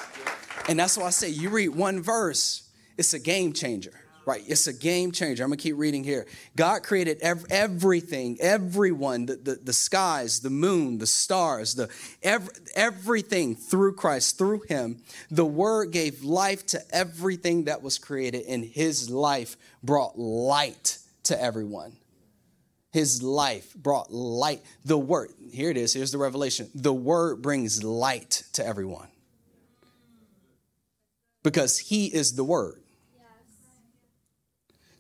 And 0.67 0.81
that's 0.81 0.97
why 0.97 1.09
I 1.09 1.11
say 1.11 1.29
you 1.29 1.51
read 1.51 1.69
one 1.69 2.01
verse, 2.01 2.71
it's 2.97 3.13
a 3.13 3.19
game 3.19 3.53
changer, 3.53 4.01
right? 4.27 4.43
It's 4.47 4.67
a 4.67 4.73
game 4.73 5.13
changer. 5.13 5.43
I'm 5.43 5.51
gonna 5.51 5.57
keep 5.57 5.77
reading 5.77 6.05
here. 6.05 6.27
God 6.57 6.83
created 6.83 7.19
ev- 7.21 7.47
everything, 7.51 8.39
everyone, 8.41 9.27
the, 9.27 9.37
the, 9.37 9.55
the, 9.57 9.73
skies, 9.73 10.41
the 10.41 10.51
moon, 10.51 10.99
the 10.99 11.07
stars, 11.07 11.75
the 11.75 11.89
ev- 12.23 12.51
everything 12.75 13.55
through 13.55 13.95
Christ, 13.95 14.39
through 14.39 14.63
Him. 14.69 15.03
The 15.31 15.47
Word 15.47 15.93
gave 15.93 16.23
life 16.23 16.67
to 16.67 16.81
everything 16.95 17.65
that 17.65 17.83
was 17.83 17.99
created, 17.99 18.45
and 18.49 18.65
His 18.65 19.11
life 19.11 19.57
brought 19.83 20.19
light 20.19 20.99
to 21.25 21.41
everyone. 21.41 21.97
His 22.93 23.23
life 23.23 23.75
brought 23.75 24.13
light. 24.13 24.63
The 24.85 24.99
word, 24.99 25.31
here 25.51 25.71
it 25.71 25.79
is, 25.79 25.95
here's 25.95 26.13
the 26.13 26.19
revelation. 26.19 26.69
The 26.75 26.93
word 26.93 27.41
brings 27.41 27.83
light 27.83 28.43
to 28.53 28.67
everyone. 28.67 29.09
Because 31.43 31.79
he 31.79 32.07
is 32.07 32.35
the 32.35 32.45
word. 32.45 32.82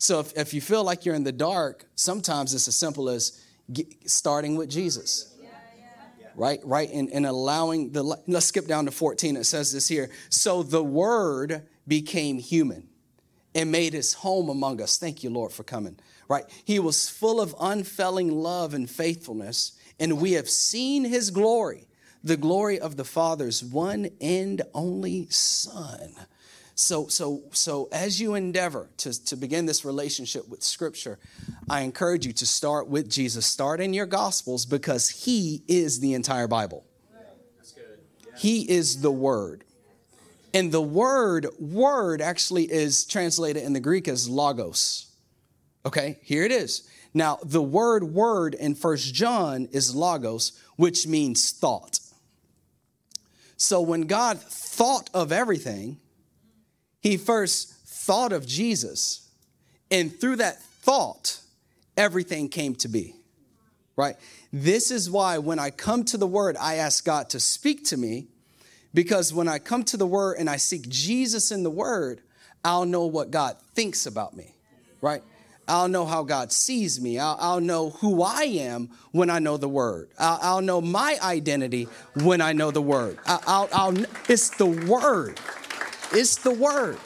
So 0.03 0.19
if, 0.19 0.37
if 0.37 0.53
you 0.53 0.61
feel 0.61 0.83
like 0.83 1.05
you're 1.05 1.15
in 1.15 1.23
the 1.23 1.31
dark, 1.31 1.85
sometimes 1.95 2.53
it's 2.55 2.67
as 2.67 2.75
simple 2.75 3.09
as 3.09 3.41
get, 3.73 3.87
starting 4.11 4.57
with 4.57 4.69
Jesus. 4.69 5.33
Right, 6.35 6.59
right, 6.65 6.91
and, 6.91 7.09
and 7.13 7.25
allowing 7.25 7.93
the, 7.93 8.03
let's 8.03 8.47
skip 8.47 8.67
down 8.67 8.87
to 8.87 8.91
14. 8.91 9.37
It 9.37 9.45
says 9.45 9.73
this 9.73 9.87
here. 9.87 10.11
So 10.29 10.65
the 10.65 10.83
word 10.83 11.69
became 11.87 12.39
human 12.39 12.89
and 13.55 13.71
made 13.71 13.93
his 13.93 14.15
home 14.15 14.49
among 14.49 14.83
us. 14.83 14.99
Thank 14.99 15.23
you, 15.23 15.31
Lord, 15.31 15.53
for 15.53 15.63
coming. 15.63 15.97
Right, 16.27 16.47
he 16.65 16.81
was 16.81 17.09
full 17.09 17.41
of 17.41 17.55
unfailing 17.61 18.33
love 18.33 18.75
and 18.75 18.91
faithfulness, 18.91 19.79
and 20.01 20.21
we 20.21 20.33
have 20.33 20.51
seen 20.51 21.05
his 21.05 21.31
glory, 21.31 21.87
the 22.25 22.37
glory 22.37 22.81
of 22.81 22.97
the 22.97 23.05
Father's 23.05 23.63
one 23.63 24.11
and 24.21 24.63
only 24.75 25.29
Son 25.31 26.17
so, 26.83 27.07
so, 27.07 27.43
so 27.53 27.89
as 27.93 28.21
you 28.21 28.35
endeavor 28.35 28.91
to, 28.99 29.25
to 29.27 29.37
begin 29.37 29.67
this 29.67 29.85
relationship 29.85 30.49
with 30.49 30.63
Scripture, 30.63 31.19
I 31.71 31.83
encourage 31.83 32.27
you 32.27 32.33
to 32.35 32.47
start 32.47 32.89
with 32.89 33.09
Jesus. 33.09 33.47
Start 33.47 33.81
in 33.81 33.95
your 33.95 34.07
Gospels 34.07 34.67
because 34.67 35.09
He 35.09 35.63
is 35.69 36.01
the 36.01 36.15
entire 36.15 36.49
Bible. 36.49 36.85
He 38.37 38.69
is 38.69 39.01
the 39.01 39.13
Word. 39.13 39.65
And 40.55 40.71
the 40.73 40.83
word, 40.83 41.47
word 41.59 42.21
actually 42.21 42.71
is 42.71 43.07
translated 43.07 43.63
in 43.63 43.73
the 43.73 43.81
Greek 43.81 44.07
as 44.07 44.29
logos. 44.29 45.07
Okay, 45.87 46.19
here 46.23 46.45
it 46.45 46.53
is. 46.53 46.87
Now, 47.15 47.39
the 47.43 47.63
word 47.63 48.05
word 48.05 48.55
in 48.55 48.75
First 48.75 49.15
John 49.15 49.69
is 49.73 49.95
logos, 49.95 50.53
which 50.77 51.07
means 51.07 51.53
thought. 51.53 52.01
So 53.57 53.81
when 53.81 54.03
God 54.03 54.41
thought 54.41 55.09
of 55.15 55.33
everything, 55.33 56.01
he 57.03 57.17
first 57.17 57.73
thought 57.85 58.33
of 58.33 58.47
Jesus, 58.47 59.29
and 59.91 60.19
through 60.19 60.37
that 60.37 60.63
thought, 60.63 61.41
everything 61.97 62.49
came 62.49 62.75
to 62.77 62.89
be. 62.89 63.15
Right? 63.97 64.17
This 64.53 64.91
is 64.91 65.11
why 65.11 65.39
when 65.39 65.59
I 65.59 65.71
come 65.71 66.05
to 66.05 66.17
the 66.17 66.27
Word, 66.27 66.57
I 66.59 66.77
ask 66.77 67.05
God 67.05 67.29
to 67.31 67.41
speak 67.41 67.85
to 67.87 67.97
me, 67.97 68.29
because 68.95 69.35
when 69.35 69.49
I 69.49 69.59
come 69.59 69.85
to 69.85 69.97
the 69.97 70.07
Word 70.07 70.39
and 70.39 70.49
I 70.49 70.57
seek 70.57 70.89
Jesus 70.89 71.51
in 71.51 71.63
the 71.63 71.71
Word, 71.71 72.21
I'll 72.65 72.87
know 72.87 73.07
what 73.07 73.31
God 73.31 73.57
thinks 73.75 74.07
about 74.07 74.37
me. 74.37 74.55
Right? 75.01 75.23
I'll 75.67 75.89
know 75.89 76.07
how 76.07 76.23
God 76.23 76.53
sees 76.53 77.01
me. 77.01 77.19
I'll, 77.19 77.37
I'll, 77.41 77.61
know 77.61 77.91
who 77.91 78.23
I 78.23 78.43
am 78.43 78.91
when 79.13 79.31
I 79.31 79.39
know 79.39 79.57
the 79.57 79.69
word. 79.69 80.11
I'll, 80.19 80.39
I'll 80.43 80.61
know 80.61 80.81
my 80.81 81.17
identity 81.23 81.89
when 82.17 82.41
I 82.41 82.53
know 82.53 82.71
the 82.71 82.83
word. 82.83 83.19
I'll, 83.27 83.69
I'll, 83.73 83.97
it's 84.29 84.51
the 84.51 84.67
word. 84.67 85.39
It's 86.13 86.37
the 86.37 86.53
word. 86.53 86.99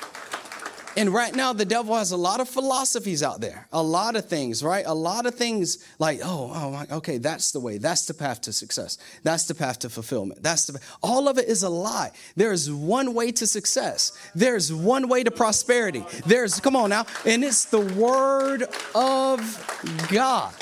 And 0.97 1.12
right 1.12 1.35
now, 1.35 1.53
the 1.53 1.66
devil 1.66 1.95
has 1.95 2.12
a 2.12 2.16
lot 2.16 2.40
of 2.40 2.49
philosophies 2.49 3.23
out 3.23 3.42
there, 3.42 3.69
a 3.71 3.83
lot 3.83 4.16
of 4.16 4.25
things, 4.25 4.62
right? 4.62 4.85
A 4.87 4.95
lot 4.95 5.27
of 5.27 5.35
things 5.35 5.87
like, 5.99 6.21
oh, 6.25 6.51
oh, 6.55 6.97
okay, 6.97 7.19
that's 7.19 7.53
the 7.53 7.61
way. 7.61 7.77
That's 7.77 8.07
the 8.07 8.14
path 8.14 8.40
to 8.42 8.53
success. 8.53 8.97
That's 9.23 9.45
the 9.45 9.55
path 9.55 9.81
to 9.81 9.90
fulfillment. 9.90 10.42
That's 10.42 10.66
the 10.66 10.81
all 11.03 11.29
of 11.29 11.37
it 11.37 11.49
is 11.49 11.62
a 11.62 11.69
lie. 11.69 12.12
There 12.35 12.51
is 12.51 12.73
one 12.73 13.12
way 13.12 13.31
to 13.33 13.47
success. 13.47 14.19
There's 14.35 14.73
one 14.73 15.09
way 15.09 15.23
to 15.23 15.31
prosperity. 15.31 16.03
There's 16.25 16.61
come 16.61 16.77
on 16.77 16.88
now, 16.88 17.05
and 17.27 17.45
it's 17.45 17.66
the 17.66 17.81
word 17.81 18.64
of 18.95 20.09
God. 20.11 20.55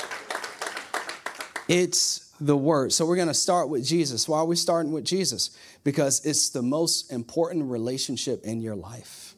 It's 1.69 2.24
the 2.39 2.57
word. 2.57 2.91
So 2.93 3.05
we're 3.05 3.15
going 3.15 3.27
to 3.27 3.33
start 3.33 3.69
with 3.69 3.85
Jesus. 3.85 4.27
Why 4.27 4.39
are 4.39 4.45
we 4.45 4.55
starting 4.55 4.91
with 4.91 5.05
Jesus? 5.05 5.57
because 5.85 6.25
it's 6.25 6.49
the 6.49 6.63
most 6.63 7.13
important 7.13 7.69
relationship 7.71 8.43
in 8.43 8.59
your 8.59 8.75
life. 8.75 9.35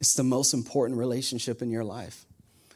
It's 0.00 0.14
the 0.14 0.22
most 0.22 0.52
important 0.52 1.00
relationship 1.00 1.62
in 1.62 1.70
your 1.70 1.82
life. 1.82 2.26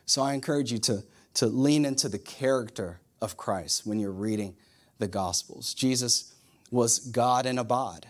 So 0.07 0.23
I 0.23 0.33
encourage 0.33 0.73
you 0.73 0.79
to, 0.79 1.05
to 1.35 1.47
lean 1.47 1.85
into 1.85 2.09
the 2.09 2.19
character 2.19 3.01
of 3.21 3.37
Christ 3.37 3.87
when 3.87 4.01
you're 4.01 4.11
reading 4.11 4.57
the 4.99 5.07
Gospels. 5.07 5.75
Jesus 5.75 6.35
was 6.71 6.99
God 6.99 7.45
in 7.45 7.59
a 7.59 7.65
bod. 7.65 8.07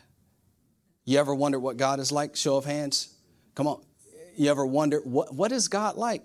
You 1.04 1.18
ever 1.18 1.34
wonder 1.34 1.58
what 1.58 1.76
God 1.76 1.98
is 1.98 2.12
like? 2.12 2.36
Show 2.36 2.56
of 2.56 2.64
hands. 2.64 3.12
Come 3.56 3.66
on. 3.66 3.82
You 4.36 4.50
ever 4.50 4.64
wonder 4.64 5.00
what, 5.00 5.34
what 5.34 5.50
is 5.50 5.66
God 5.66 5.96
like? 5.96 6.22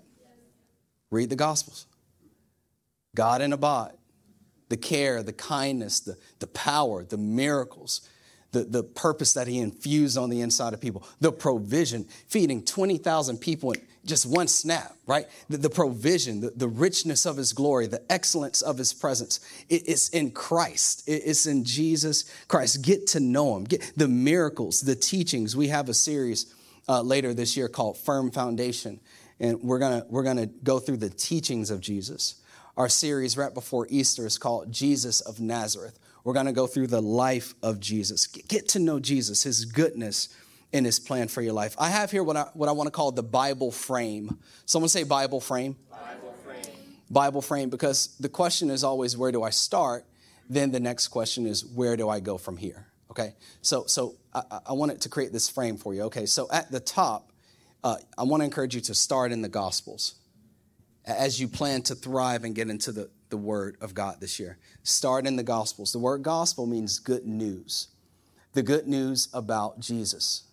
Read 1.10 1.30
the 1.30 1.36
Gospels. 1.36 1.86
God 3.16 3.42
in 3.42 3.52
a 3.52 3.56
bod 3.56 3.92
the 4.68 4.76
care, 4.76 5.22
the 5.22 5.32
kindness, 5.32 6.00
the, 6.00 6.16
the 6.38 6.46
power, 6.46 7.04
the 7.04 7.18
miracles, 7.18 8.08
the, 8.52 8.64
the 8.64 8.82
purpose 8.82 9.34
that 9.34 9.46
he 9.46 9.58
infused 9.58 10.16
on 10.16 10.30
the 10.30 10.40
inside 10.40 10.72
of 10.72 10.80
people, 10.80 11.06
the 11.20 11.32
provision, 11.32 12.04
feeding 12.28 12.64
20,000 12.64 13.38
people 13.38 13.72
in 13.72 13.80
just 14.06 14.26
one 14.26 14.48
snap, 14.48 14.96
right? 15.06 15.26
The, 15.48 15.56
the 15.56 15.70
provision, 15.70 16.40
the, 16.40 16.50
the, 16.50 16.68
richness 16.68 17.26
of 17.26 17.36
his 17.36 17.52
glory, 17.52 17.86
the 17.86 18.02
excellence 18.12 18.62
of 18.62 18.76
his 18.76 18.92
presence. 18.92 19.40
It, 19.68 19.88
it's 19.88 20.10
in 20.10 20.30
Christ, 20.30 21.08
it, 21.08 21.22
it's 21.24 21.46
in 21.46 21.64
Jesus 21.64 22.24
Christ. 22.48 22.82
Get 22.82 23.06
to 23.08 23.20
know 23.20 23.56
him, 23.56 23.64
get 23.64 23.92
the 23.96 24.08
miracles, 24.08 24.80
the 24.80 24.94
teachings. 24.94 25.56
We 25.56 25.68
have 25.68 25.88
a 25.88 25.94
series 25.94 26.54
uh, 26.88 27.02
later 27.02 27.32
this 27.32 27.56
year 27.56 27.68
called 27.68 27.96
Firm 27.98 28.30
Foundation, 28.30 29.00
and 29.40 29.62
we're 29.62 29.78
gonna, 29.78 30.04
we're 30.08 30.22
gonna 30.22 30.46
go 30.46 30.78
through 30.78 30.98
the 30.98 31.10
teachings 31.10 31.70
of 31.70 31.80
Jesus. 31.80 32.36
Our 32.76 32.88
series 32.88 33.36
right 33.36 33.54
before 33.54 33.86
Easter 33.88 34.26
is 34.26 34.36
called 34.36 34.72
Jesus 34.72 35.20
of 35.20 35.38
Nazareth. 35.38 35.96
We're 36.24 36.32
going 36.32 36.46
to 36.46 36.52
go 36.52 36.66
through 36.66 36.88
the 36.88 37.00
life 37.00 37.54
of 37.62 37.78
Jesus. 37.78 38.26
Get 38.26 38.66
to 38.70 38.80
know 38.80 38.98
Jesus, 38.98 39.44
his 39.44 39.64
goodness, 39.64 40.28
and 40.72 40.84
his 40.84 40.98
plan 40.98 41.28
for 41.28 41.40
your 41.40 41.52
life. 41.52 41.76
I 41.78 41.90
have 41.90 42.10
here 42.10 42.24
what 42.24 42.36
I, 42.36 42.48
what 42.54 42.68
I 42.68 42.72
want 42.72 42.88
to 42.88 42.90
call 42.90 43.12
the 43.12 43.22
Bible 43.22 43.70
frame. 43.70 44.38
Someone 44.66 44.88
say 44.88 45.04
Bible 45.04 45.40
frame. 45.40 45.76
Bible 45.88 46.34
frame. 46.44 46.74
Bible 47.08 47.42
frame, 47.42 47.70
because 47.70 48.16
the 48.18 48.28
question 48.28 48.70
is 48.70 48.82
always 48.82 49.16
where 49.16 49.30
do 49.30 49.44
I 49.44 49.50
start? 49.50 50.04
Then 50.50 50.72
the 50.72 50.80
next 50.80 51.08
question 51.08 51.46
is 51.46 51.64
where 51.64 51.96
do 51.96 52.08
I 52.08 52.18
go 52.18 52.38
from 52.38 52.56
here? 52.56 52.86
Okay, 53.08 53.34
so 53.62 53.84
so 53.86 54.16
I, 54.34 54.42
I 54.68 54.72
wanted 54.72 55.00
to 55.02 55.08
create 55.08 55.32
this 55.32 55.48
frame 55.48 55.76
for 55.76 55.94
you. 55.94 56.02
Okay, 56.04 56.26
so 56.26 56.48
at 56.50 56.72
the 56.72 56.80
top, 56.80 57.30
uh, 57.84 57.96
I 58.18 58.24
want 58.24 58.40
to 58.40 58.44
encourage 58.44 58.74
you 58.74 58.80
to 58.80 58.94
start 58.94 59.30
in 59.30 59.42
the 59.42 59.48
Gospels 59.48 60.16
as 61.06 61.40
you 61.40 61.48
plan 61.48 61.82
to 61.82 61.94
thrive 61.94 62.44
and 62.44 62.54
get 62.54 62.68
into 62.68 62.92
the, 62.92 63.10
the 63.28 63.36
Word 63.36 63.76
of 63.80 63.94
God 63.94 64.20
this 64.20 64.38
year. 64.38 64.58
Start 64.82 65.26
in 65.26 65.36
the 65.36 65.42
Gospels. 65.42 65.92
The 65.92 65.98
word 65.98 66.22
gospel 66.22 66.66
means 66.66 66.98
good 66.98 67.26
news, 67.26 67.88
the 68.52 68.62
good 68.62 68.86
news 68.86 69.28
about 69.32 69.80
Jesus. 69.80 70.44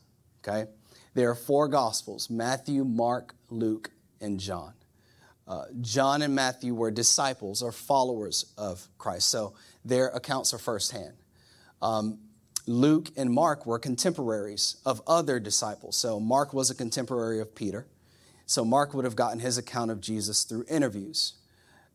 Okay? 0.44 0.70
There 1.14 1.30
are 1.30 1.36
four 1.36 1.68
Gospels 1.68 2.30
Matthew, 2.30 2.84
Mark, 2.84 3.36
Luke, 3.50 3.92
and 4.20 4.40
John. 4.40 4.74
Uh, 5.48 5.66
John 5.82 6.22
and 6.22 6.34
Matthew 6.34 6.74
were 6.74 6.92
disciples 6.92 7.62
or 7.62 7.72
followers 7.72 8.54
of 8.58 8.88
Christ, 8.98 9.30
so 9.30 9.54
their 9.84 10.08
accounts 10.10 10.54
are 10.54 10.58
firsthand. 10.58 11.14
Um, 11.82 12.20
Luke 12.68 13.10
and 13.18 13.32
Mark 13.32 13.66
were 13.66 13.80
contemporaries 13.80 14.78
of 14.86 15.02
other 15.08 15.40
disciples. 15.40 15.98
So 15.98 16.20
Mark 16.20 16.54
was 16.54 16.70
a 16.70 16.76
contemporary 16.76 17.40
of 17.42 17.56
Peter. 17.56 17.88
So 18.52 18.66
Mark 18.66 18.94
would 18.94 19.06
have 19.06 19.16
gotten 19.16 19.40
his 19.40 19.58
account 19.58 19.92
of 19.92 20.02
Jesus 20.02 20.44
through 20.44 20.66
interviews. 20.70 21.36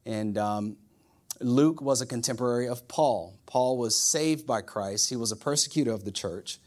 And 0.07 0.39
um, 0.39 0.79
Luke 1.39 1.83
was 1.83 2.01
a 2.01 2.07
contemporary 2.07 2.67
of 2.67 2.89
Paul. 2.89 3.35
Paul 3.45 3.77
was 3.77 3.95
saved 3.95 4.47
by 4.47 4.63
Christ, 4.63 5.11
he 5.11 5.17
was 5.17 5.31
a 5.31 5.37
persecutor 5.37 5.93
of 5.93 6.07
the 6.07 6.11
church. 6.11 6.59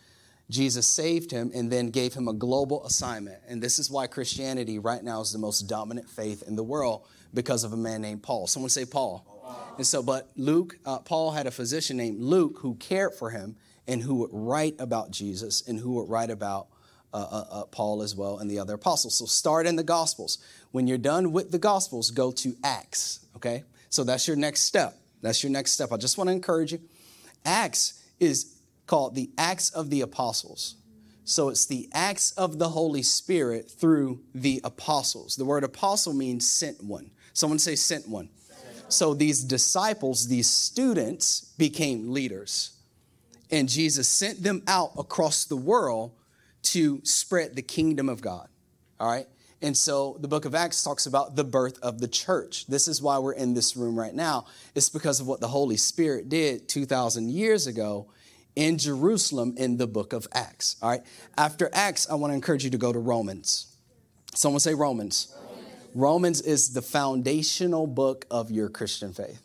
Jesus 0.47 0.85
saved 0.87 1.31
him 1.31 1.49
and 1.55 1.71
then 1.71 1.89
gave 1.89 2.13
him 2.13 2.27
a 2.27 2.33
global 2.33 2.85
assignment. 2.85 3.39
And 3.47 3.63
this 3.63 3.79
is 3.79 3.89
why 3.89 4.05
Christianity 4.05 4.77
right 4.77 5.03
now 5.03 5.21
is 5.21 5.31
the 5.31 5.39
most 5.39 5.61
dominant 5.61 6.07
faith 6.07 6.43
in 6.47 6.55
the 6.55 6.63
world 6.63 7.07
because 7.33 7.63
of 7.63 7.73
a 7.73 7.77
man 7.77 8.03
named 8.03 8.21
Paul. 8.21 8.45
Someone 8.45 8.69
say 8.69 8.85
Paul. 8.85 9.25
And 9.77 9.87
so, 9.87 10.03
but 10.03 10.29
Luke, 10.35 10.77
uh, 10.85 10.99
Paul 10.99 11.31
had 11.31 11.47
a 11.47 11.51
physician 11.51 11.97
named 11.97 12.21
Luke 12.21 12.59
who 12.59 12.75
cared 12.75 13.15
for 13.15 13.31
him 13.31 13.55
and 13.87 14.03
who 14.03 14.13
would 14.15 14.29
write 14.31 14.75
about 14.77 15.09
Jesus 15.09 15.67
and 15.67 15.79
who 15.79 15.93
would 15.93 16.09
write 16.09 16.29
about 16.29 16.67
uh, 17.13 17.17
uh, 17.17 17.45
uh, 17.51 17.63
Paul 17.65 18.01
as 18.01 18.15
well 18.15 18.37
and 18.37 18.49
the 18.49 18.59
other 18.59 18.75
apostles. 18.75 19.17
So 19.17 19.25
start 19.25 19.65
in 19.65 19.75
the 19.75 19.83
Gospels. 19.83 20.37
When 20.71 20.87
you're 20.87 20.97
done 20.97 21.31
with 21.31 21.51
the 21.51 21.59
Gospels, 21.59 22.11
go 22.11 22.31
to 22.31 22.55
Acts, 22.63 23.25
okay? 23.35 23.63
So 23.89 24.03
that's 24.03 24.27
your 24.27 24.37
next 24.37 24.61
step. 24.61 24.95
That's 25.21 25.43
your 25.43 25.51
next 25.51 25.71
step. 25.71 25.91
I 25.91 25.97
just 25.97 26.17
want 26.17 26.27
to 26.27 26.33
encourage 26.33 26.71
you. 26.71 26.79
Acts 27.45 28.03
is 28.19 28.55
called 28.85 29.15
the 29.15 29.29
Acts 29.37 29.69
of 29.71 29.89
the 29.89 30.01
Apostles. 30.01 30.75
So 31.29 31.49
it's 31.49 31.67
the 31.67 31.87
acts 31.93 32.31
of 32.31 32.57
the 32.57 32.69
Holy 32.69 33.03
Spirit 33.03 33.69
through 33.69 34.21
the 34.33 34.61
apostles. 34.63 35.35
The 35.35 35.45
word 35.45 35.63
apostle 35.63 36.13
means 36.13 36.49
sent 36.49 36.83
one. 36.83 37.11
Someone 37.33 37.59
say 37.59 37.75
sent 37.75 38.07
one. 38.07 38.29
So 38.87 39.13
these 39.13 39.43
disciples, 39.43 40.27
these 40.27 40.49
students 40.49 41.53
became 41.55 42.11
leaders. 42.11 42.71
And 43.51 43.69
Jesus 43.69 44.07
sent 44.07 44.41
them 44.41 44.63
out 44.65 44.93
across 44.97 45.45
the 45.45 45.55
world 45.55 46.13
to 46.63 47.01
spread 47.03 47.55
the 47.55 47.61
kingdom 47.61 48.09
of 48.09 48.21
God. 48.21 48.47
All 48.99 49.09
right? 49.09 49.27
And 49.61 49.75
so 49.75 50.17
the 50.21 50.27
book 50.27 50.45
of 50.45 50.55
Acts 50.55 50.83
talks 50.83 51.05
about 51.05 51.35
the 51.35 51.43
birth 51.43 51.79
of 51.81 51.99
the 51.99 52.07
church. 52.07 52.65
This 52.67 52.87
is 52.87 53.01
why 53.01 53.17
we're 53.19 53.33
in 53.33 53.53
this 53.53 53.75
room 53.75 53.99
right 53.99 54.13
now. 54.13 54.45
It's 54.73 54.89
because 54.89 55.19
of 55.19 55.27
what 55.27 55.41
the 55.41 55.49
Holy 55.49 55.77
Spirit 55.77 56.29
did 56.29 56.69
2,000 56.69 57.29
years 57.29 57.67
ago 57.67 58.09
in 58.55 58.77
Jerusalem 58.77 59.55
in 59.57 59.77
the 59.77 59.87
book 59.87 60.13
of 60.13 60.27
Acts. 60.31 60.77
All 60.81 60.89
right? 60.89 61.01
After 61.37 61.69
Acts, 61.73 62.09
I 62.09 62.15
want 62.15 62.31
to 62.31 62.35
encourage 62.35 62.63
you 62.63 62.69
to 62.69 62.77
go 62.77 62.93
to 62.93 62.99
Romans. 62.99 63.75
Someone 64.33 64.59
say 64.59 64.73
Romans. 64.73 65.35
Romans. 65.35 65.67
Romans 65.95 66.41
is 66.41 66.73
the 66.73 66.81
foundational 66.81 67.87
book 67.87 68.25
of 68.31 68.51
your 68.51 68.69
Christian 68.69 69.13
faith. 69.13 69.41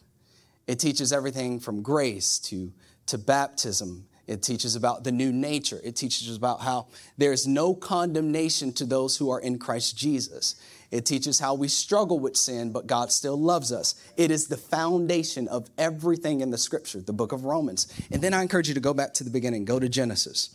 It 0.67 0.79
teaches 0.79 1.13
everything 1.13 1.61
from 1.61 1.83
grace 1.83 2.39
to, 2.41 2.73
to 3.07 3.19
baptism. 3.19 4.07
It 4.27 4.43
teaches 4.43 4.75
about 4.75 5.05
the 5.05 5.13
new 5.13 5.33
nature. 5.33 5.81
It 5.85 5.97
teaches 5.97 6.35
about 6.35 6.61
how 6.61 6.87
there's 7.19 7.47
no 7.47 7.75
condemnation 7.75 8.73
to 8.75 8.85
those 8.85 9.17
who 9.17 9.31
are 9.31 9.41
in 9.41 9.59
Christ 9.59 9.97
Jesus. 9.97 10.57
It 10.91 11.05
teaches 11.05 11.41
how 11.41 11.55
we 11.55 11.69
struggle 11.69 12.19
with 12.21 12.37
sin, 12.37 12.71
but 12.71 12.87
God 12.87 13.11
still 13.11 13.37
loves 13.37 13.73
us. 13.73 13.95
It 14.17 14.31
is 14.31 14.47
the 14.47 14.57
foundation 14.57 15.49
of 15.49 15.69
everything 15.77 16.41
in 16.41 16.51
the 16.51 16.59
scripture, 16.59 17.01
the 17.01 17.13
book 17.13 17.33
of 17.33 17.45
Romans. 17.45 17.93
And 18.13 18.23
then 18.23 18.33
I 18.33 18.43
encourage 18.43 18.69
you 18.69 18.75
to 18.75 18.81
go 18.81 18.95
back 18.95 19.13
to 19.15 19.25
the 19.25 19.31
beginning, 19.31 19.65
go 19.65 19.79
to 19.79 19.89
Genesis. 19.89 20.51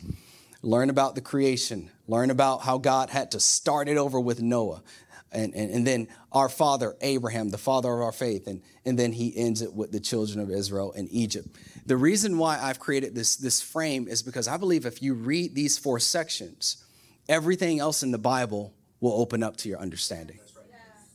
Learn 0.61 0.89
about 0.89 1.15
the 1.15 1.21
creation, 1.21 1.89
learn 2.07 2.29
about 2.29 2.61
how 2.63 2.77
God 2.77 3.09
had 3.09 3.31
to 3.31 3.39
start 3.39 3.87
it 3.87 3.97
over 3.97 4.19
with 4.19 4.41
Noah. 4.41 4.81
And, 5.31 5.53
and, 5.53 5.71
and 5.71 5.87
then 5.87 6.07
our 6.31 6.49
father, 6.49 6.95
Abraham, 7.01 7.49
the 7.49 7.57
father 7.57 7.93
of 7.93 8.01
our 8.01 8.11
faith. 8.11 8.47
And, 8.47 8.61
and 8.85 8.97
then 8.97 9.11
he 9.11 9.35
ends 9.37 9.61
it 9.61 9.73
with 9.73 9.91
the 9.91 9.99
children 9.99 10.39
of 10.39 10.49
Israel 10.49 10.91
in 10.93 11.07
Egypt. 11.09 11.47
The 11.85 11.97
reason 11.97 12.37
why 12.37 12.59
I've 12.59 12.79
created 12.79 13.15
this, 13.15 13.35
this 13.35 13.61
frame 13.61 14.07
is 14.07 14.23
because 14.23 14.47
I 14.47 14.57
believe 14.57 14.85
if 14.85 15.01
you 15.01 15.13
read 15.13 15.55
these 15.55 15.77
four 15.77 15.99
sections, 15.99 16.83
everything 17.27 17.79
else 17.79 18.03
in 18.03 18.11
the 18.11 18.17
Bible 18.17 18.73
will 18.99 19.13
open 19.13 19.43
up 19.43 19.57
to 19.57 19.69
your 19.69 19.79
understanding. 19.79 20.39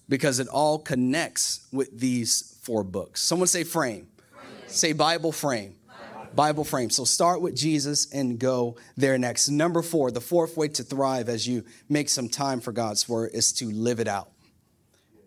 Because 0.09 0.39
it 0.39 0.49
all 0.49 0.79
connects 0.79 1.67
with 1.73 1.99
these 1.99 2.59
four 2.63 2.85
books. 2.85 3.23
Someone 3.23 3.49
say 3.49 3.65
frame. 3.65 4.07
frame. 4.31 4.47
Say 4.67 4.93
Bible 4.93 5.33
frame. 5.33 5.77
Bible 6.37 6.65
frame. 6.65 6.91
So 6.91 7.05
start 7.05 7.41
with 7.41 7.57
Jesus 7.57 8.13
and 8.13 8.39
go 8.39 8.77
there 8.97 9.19
next. 9.19 9.49
Number 9.49 9.83
four, 9.83 10.11
the 10.11 10.21
fourth 10.21 10.57
way 10.57 10.69
to 10.69 10.83
thrive 10.83 11.29
as 11.29 11.47
you 11.47 11.65
make 11.89 12.09
some 12.09 12.29
time 12.29 12.61
for 12.61 12.73
God's 12.73 13.09
word 13.09 13.31
is 13.35 13.53
to 13.55 13.67
live 13.71 14.01
it 14.01 14.09
out. 14.09 14.31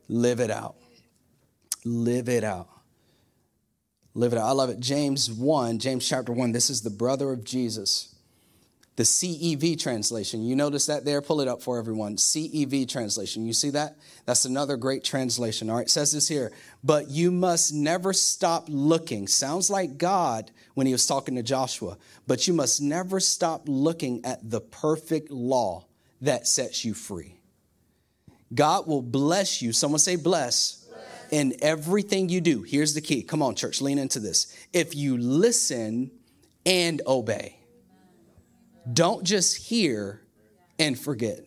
Live 0.10 0.40
it 0.40 0.52
out. 0.52 0.76
Live 1.86 2.30
it 2.30 2.44
out. 2.44 2.70
Live 4.14 4.34
it 4.34 4.40
out. 4.40 4.48
I 4.48 4.52
love 4.52 4.70
it. 4.70 4.80
James 4.80 5.32
1, 5.32 5.80
James 5.80 6.08
chapter 6.08 6.32
1, 6.32 6.52
this 6.52 6.70
is 6.70 6.82
the 6.82 6.90
brother 6.90 7.32
of 7.32 7.44
Jesus 7.44 8.16
the 8.98 9.04
CEV 9.04 9.80
translation. 9.80 10.44
You 10.44 10.56
notice 10.56 10.88
that 10.88 11.06
there? 11.06 11.22
Pull 11.22 11.40
it 11.40 11.48
up 11.48 11.62
for 11.62 11.78
everyone. 11.78 12.18
CEV 12.18 12.90
translation. 12.90 13.46
You 13.46 13.54
see 13.54 13.70
that? 13.70 13.96
That's 14.26 14.44
another 14.44 14.76
great 14.76 15.04
translation. 15.04 15.70
All 15.70 15.78
right, 15.78 15.86
it 15.86 15.92
says 15.92 16.12
this 16.12 16.28
here. 16.28 16.52
But 16.84 17.08
you 17.08 17.30
must 17.32 17.74
never 17.74 18.12
stop 18.12 18.66
looking. 18.68 19.28
Sounds 19.28 19.70
like 19.70 20.00
God 20.00 20.50
when 20.74 20.88
he 20.88 20.94
was 20.94 21.06
talking 21.06 21.36
to 21.36 21.44
Joshua. 21.44 21.96
But 22.26 22.48
you 22.48 22.56
must 22.56 22.82
never 22.82 23.20
stop 23.20 23.64
looking 23.68 24.26
at 24.26 24.50
the 24.50 24.62
perfect 24.62 25.30
law 25.30 25.86
that 26.22 26.48
sets 26.48 26.84
you 26.84 26.96
free. 26.96 27.36
God 28.52 28.88
will 28.88 29.04
bless 29.04 29.62
you. 29.62 29.74
Someone 29.74 30.00
say 30.00 30.16
bless. 30.16 30.84
In 31.30 31.54
everything 31.62 32.30
you 32.30 32.42
do. 32.42 32.64
Here's 32.64 32.94
the 32.94 33.02
key. 33.02 33.22
Come 33.22 33.44
on, 33.44 33.54
church, 33.54 33.82
lean 33.82 34.00
into 34.00 34.20
this. 34.20 34.58
If 34.74 34.96
you 34.96 35.18
listen 35.18 36.10
and 36.66 37.02
obey. 37.06 37.58
Don't 38.92 39.24
just 39.24 39.58
hear 39.58 40.22
and 40.80 40.98
forget. 40.98 41.42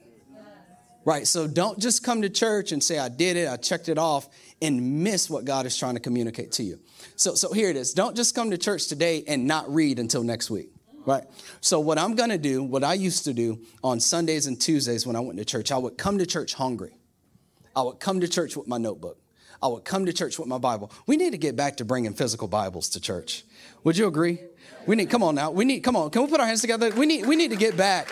Right? 1.05 1.27
So 1.27 1.47
don't 1.47 1.79
just 1.79 2.05
come 2.05 2.23
to 2.23 2.29
church 2.29 2.73
and 2.73 2.83
say, 2.85 2.99
I 2.99 3.09
did 3.09 3.37
it, 3.37 3.49
I 3.49 3.57
checked 3.57 3.89
it 3.89 3.97
off, 3.97 4.29
and 4.61 5.03
miss 5.03 5.31
what 5.31 5.47
God 5.47 5.65
is 5.65 5.77
trying 5.77 5.95
to 5.95 6.01
communicate 6.01 6.53
to 6.53 6.63
you. 6.63 6.79
So, 7.17 7.35
so 7.35 7.53
here 7.53 7.71
it 7.71 7.77
is. 7.77 7.95
Don't 7.95 8.15
just 8.15 8.35
come 8.35 8.51
to 8.51 8.59
church 8.59 8.87
today 8.87 9.25
and 9.27 9.47
not 9.47 9.73
read 9.73 9.99
until 9.99 10.23
next 10.23 10.51
week. 10.51 10.71
Right? 11.07 11.25
So, 11.63 11.81
what 11.81 11.99
I'm 11.99 12.15
gonna 12.15 12.37
do, 12.37 12.63
what 12.63 12.85
I 12.85 12.93
used 12.93 13.25
to 13.25 13.33
do 13.33 13.65
on 13.83 14.01
Sundays 14.01 14.47
and 14.47 14.61
Tuesdays 14.61 15.07
when 15.07 15.17
I 15.17 15.21
went 15.21 15.39
to 15.39 15.47
church, 15.47 15.73
I 15.73 15.79
would 15.79 15.97
come 15.97 16.19
to 16.19 16.27
church 16.27 16.53
hungry. 16.53 16.95
I 17.75 17.83
would 17.83 18.01
come 18.01 18.21
to 18.21 18.29
church 18.29 18.55
with 18.55 18.69
my 18.69 18.77
notebook. 18.77 19.19
I 19.63 19.69
would 19.69 19.85
come 19.85 20.07
to 20.07 20.13
church 20.13 20.39
with 20.39 20.49
my 20.49 20.59
Bible. 20.59 20.91
We 21.07 21.17
need 21.17 21.33
to 21.33 21.39
get 21.39 21.55
back 21.55 21.77
to 21.77 21.85
bringing 21.85 22.15
physical 22.15 22.49
Bibles 22.49 22.89
to 22.91 23.01
church. 23.01 23.45
Would 23.85 23.99
you 23.99 24.07
agree? 24.07 24.39
We 24.87 24.97
need, 24.97 25.11
come 25.11 25.23
on 25.23 25.35
now. 25.35 25.51
We 25.51 25.65
need, 25.65 25.81
come 25.81 25.97
on. 25.97 26.11
Can 26.11 26.23
we 26.23 26.29
put 26.29 26.41
our 26.41 26.47
hands 26.47 26.63
together? 26.63 26.91
We 26.91 27.05
need, 27.07 27.27
we 27.27 27.37
need 27.37 27.51
to 27.51 27.57
get 27.57 27.77
back. 27.77 28.09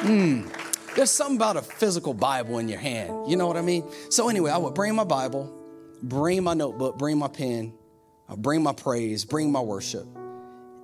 Hmm. 0.00 0.48
There's 0.96 1.10
something 1.10 1.36
about 1.36 1.56
a 1.56 1.62
physical 1.62 2.12
Bible 2.14 2.58
in 2.58 2.68
your 2.68 2.80
hand. 2.80 3.30
You 3.30 3.36
know 3.36 3.46
what 3.46 3.56
I 3.56 3.62
mean? 3.62 3.84
So 4.10 4.28
anyway, 4.28 4.50
I 4.50 4.58
would 4.58 4.74
bring 4.74 4.96
my 4.96 5.04
Bible, 5.04 5.54
bring 6.02 6.42
my 6.42 6.54
notebook, 6.54 6.98
bring 6.98 7.18
my 7.18 7.28
pen, 7.28 7.72
I'll 8.28 8.36
bring 8.36 8.62
my 8.62 8.72
praise, 8.72 9.24
bring 9.24 9.52
my 9.52 9.60
worship. 9.60 10.06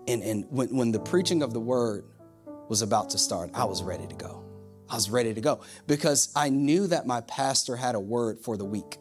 And, 0.07 0.23
and 0.23 0.47
when, 0.51 0.69
when 0.77 0.93
the 0.93 1.01
preaching 1.01 1.43
of 1.43 1.53
the 1.53 1.61
word 1.61 2.05
was 2.69 2.83
about 2.83 3.11
to 3.11 3.19
start, 3.19 3.51
I 3.55 3.65
was 3.65 3.83
ready 3.83 4.07
to 4.07 4.15
go. 4.15 4.44
I 4.95 4.97
was 4.97 5.11
ready 5.11 5.35
to 5.35 5.41
go 5.41 5.59
because 5.89 6.29
I 6.37 6.51
knew 6.51 6.87
that 6.87 7.05
my 7.05 7.21
pastor 7.23 7.75
had 7.75 7.97
a 7.97 8.01
word 8.01 8.39
for 8.39 8.57
the 8.57 8.65
week. 8.65 8.99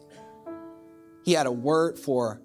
He 1.24 1.34
had 1.34 1.46
a 1.46 1.52
word 1.52 2.00
for 2.00 2.40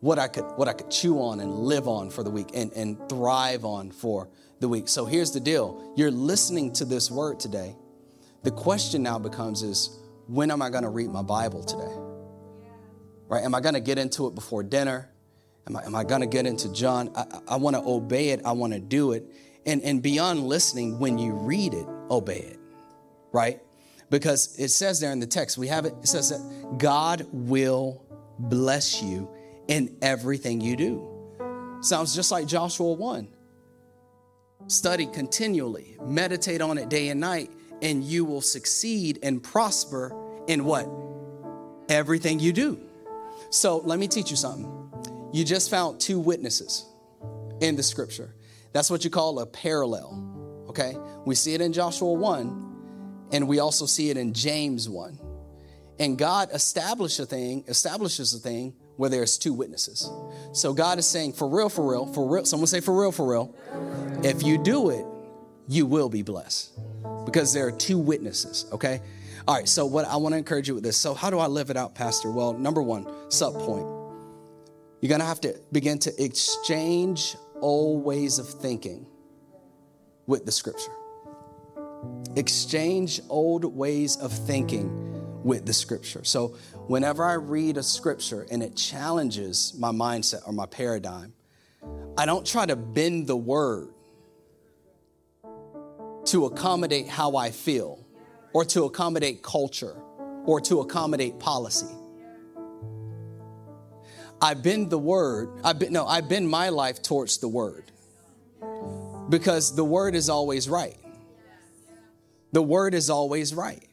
what 0.00 0.18
I 0.18 0.26
could 0.26 0.46
what 0.56 0.68
I 0.68 0.72
could 0.72 0.90
chew 0.90 1.20
on 1.20 1.40
and 1.40 1.52
live 1.52 1.86
on 1.86 2.08
for 2.08 2.22
the 2.22 2.30
week 2.30 2.48
and, 2.54 2.72
and 2.72 2.96
thrive 3.06 3.66
on 3.66 3.90
for 3.90 4.30
the 4.60 4.70
week. 4.70 4.88
So 4.88 5.04
here's 5.04 5.32
the 5.32 5.38
deal. 5.38 5.92
You're 5.98 6.10
listening 6.10 6.72
to 6.74 6.86
this 6.86 7.10
word 7.10 7.38
today. 7.38 7.76
The 8.42 8.52
question 8.52 9.02
now 9.02 9.18
becomes 9.18 9.62
is 9.62 9.98
when 10.26 10.50
am 10.50 10.62
I 10.62 10.70
going 10.70 10.84
to 10.84 10.88
read 10.88 11.10
my 11.10 11.20
Bible 11.20 11.62
today? 11.62 11.92
Right? 13.28 13.44
Am 13.44 13.54
I 13.54 13.60
going 13.60 13.74
to 13.74 13.80
get 13.80 13.98
into 13.98 14.28
it 14.28 14.34
before 14.34 14.62
dinner? 14.62 15.10
Am 15.68 15.76
I, 15.76 15.84
am 15.84 15.94
I 15.94 16.04
going 16.04 16.22
to 16.22 16.26
get 16.26 16.46
into 16.46 16.72
John? 16.72 17.10
I, 17.14 17.26
I 17.48 17.56
want 17.56 17.76
to 17.76 17.82
obey 17.82 18.30
it. 18.30 18.40
I 18.46 18.52
want 18.52 18.72
to 18.72 18.80
do 18.80 19.12
it. 19.12 19.26
And, 19.66 19.82
and 19.82 20.02
beyond 20.02 20.44
listening, 20.44 20.98
when 20.98 21.18
you 21.18 21.34
read 21.34 21.74
it, 21.74 21.86
obey 22.10 22.38
it. 22.38 22.57
Right? 23.38 23.60
Because 24.10 24.58
it 24.58 24.70
says 24.70 24.98
there 24.98 25.12
in 25.12 25.20
the 25.20 25.26
text, 25.26 25.58
we 25.58 25.68
have 25.68 25.84
it, 25.84 25.94
it 26.02 26.08
says 26.08 26.30
that 26.30 26.78
God 26.78 27.24
will 27.30 28.04
bless 28.36 29.00
you 29.00 29.30
in 29.68 29.96
everything 30.02 30.60
you 30.60 30.74
do. 30.74 31.78
Sounds 31.80 32.16
just 32.16 32.32
like 32.32 32.48
Joshua 32.48 32.92
1. 32.94 33.28
Study 34.66 35.06
continually, 35.06 35.96
meditate 36.02 36.60
on 36.60 36.78
it 36.78 36.88
day 36.88 37.10
and 37.10 37.20
night, 37.20 37.52
and 37.80 38.02
you 38.02 38.24
will 38.24 38.40
succeed 38.40 39.20
and 39.22 39.40
prosper 39.40 40.12
in 40.48 40.64
what? 40.64 40.88
Everything 41.88 42.40
you 42.40 42.52
do. 42.52 42.80
So 43.50 43.78
let 43.78 44.00
me 44.00 44.08
teach 44.08 44.32
you 44.32 44.36
something. 44.36 45.30
You 45.32 45.44
just 45.44 45.70
found 45.70 46.00
two 46.00 46.18
witnesses 46.18 46.86
in 47.60 47.76
the 47.76 47.84
scripture. 47.84 48.34
That's 48.72 48.90
what 48.90 49.04
you 49.04 49.10
call 49.10 49.38
a 49.38 49.46
parallel. 49.46 50.64
Okay? 50.68 50.96
We 51.24 51.36
see 51.36 51.54
it 51.54 51.60
in 51.60 51.72
Joshua 51.72 52.12
1, 52.12 52.67
and 53.32 53.48
we 53.48 53.58
also 53.58 53.86
see 53.86 54.10
it 54.10 54.16
in 54.16 54.32
James 54.32 54.88
1. 54.88 55.18
And 55.98 56.16
God 56.16 56.50
established 56.52 57.18
a 57.18 57.26
thing, 57.26 57.64
establishes 57.66 58.32
a 58.34 58.38
thing 58.38 58.74
where 58.96 59.10
there's 59.10 59.36
two 59.38 59.52
witnesses. 59.52 60.10
So 60.52 60.72
God 60.72 60.98
is 60.98 61.06
saying, 61.06 61.32
for 61.32 61.48
real, 61.48 61.68
for 61.68 61.90
real, 61.90 62.06
for 62.06 62.28
real. 62.28 62.44
Someone 62.44 62.66
say, 62.66 62.80
for 62.80 62.98
real, 63.00 63.12
for 63.12 63.30
real. 63.30 63.54
If 64.22 64.42
you 64.42 64.58
do 64.58 64.90
it, 64.90 65.04
you 65.68 65.86
will 65.86 66.08
be 66.08 66.22
blessed 66.22 66.78
because 67.24 67.52
there 67.52 67.66
are 67.66 67.72
two 67.72 67.98
witnesses, 67.98 68.66
okay? 68.72 69.00
All 69.46 69.54
right, 69.54 69.68
so 69.68 69.86
what 69.86 70.06
I 70.06 70.16
want 70.16 70.34
to 70.34 70.36
encourage 70.38 70.68
you 70.68 70.74
with 70.74 70.84
this. 70.84 70.96
So, 70.96 71.14
how 71.14 71.30
do 71.30 71.38
I 71.38 71.46
live 71.46 71.70
it 71.70 71.76
out, 71.76 71.94
Pastor? 71.94 72.30
Well, 72.30 72.52
number 72.52 72.82
one, 72.82 73.06
sub 73.30 73.54
point. 73.54 73.86
You're 75.00 75.08
going 75.08 75.20
to 75.20 75.26
have 75.26 75.40
to 75.42 75.58
begin 75.72 75.98
to 76.00 76.22
exchange 76.22 77.36
old 77.60 78.04
ways 78.04 78.38
of 78.38 78.48
thinking 78.48 79.06
with 80.26 80.44
the 80.44 80.52
scripture. 80.52 80.92
Exchange 82.36 83.20
old 83.28 83.64
ways 83.64 84.16
of 84.16 84.32
thinking 84.32 85.42
with 85.42 85.66
the 85.66 85.72
scripture. 85.72 86.24
So, 86.24 86.56
whenever 86.86 87.24
I 87.24 87.34
read 87.34 87.76
a 87.76 87.82
scripture 87.82 88.46
and 88.50 88.62
it 88.62 88.76
challenges 88.76 89.74
my 89.78 89.90
mindset 89.90 90.46
or 90.46 90.52
my 90.52 90.66
paradigm, 90.66 91.32
I 92.16 92.26
don't 92.26 92.46
try 92.46 92.66
to 92.66 92.76
bend 92.76 93.26
the 93.26 93.36
word 93.36 93.88
to 96.26 96.46
accommodate 96.46 97.08
how 97.08 97.36
I 97.36 97.50
feel 97.50 98.04
or 98.52 98.64
to 98.66 98.84
accommodate 98.84 99.42
culture 99.42 99.96
or 100.44 100.60
to 100.62 100.80
accommodate 100.80 101.38
policy. 101.38 101.94
I 104.40 104.54
bend 104.54 104.90
the 104.90 104.98
word, 104.98 105.60
I 105.64 105.72
bend, 105.72 105.92
no, 105.92 106.06
I 106.06 106.20
bend 106.20 106.48
my 106.48 106.68
life 106.68 107.02
towards 107.02 107.38
the 107.38 107.48
word 107.48 107.90
because 109.28 109.74
the 109.74 109.84
word 109.84 110.14
is 110.14 110.28
always 110.28 110.68
right. 110.68 110.96
The 112.52 112.62
word 112.62 112.94
is 112.94 113.10
always 113.10 113.54
right 113.54 113.84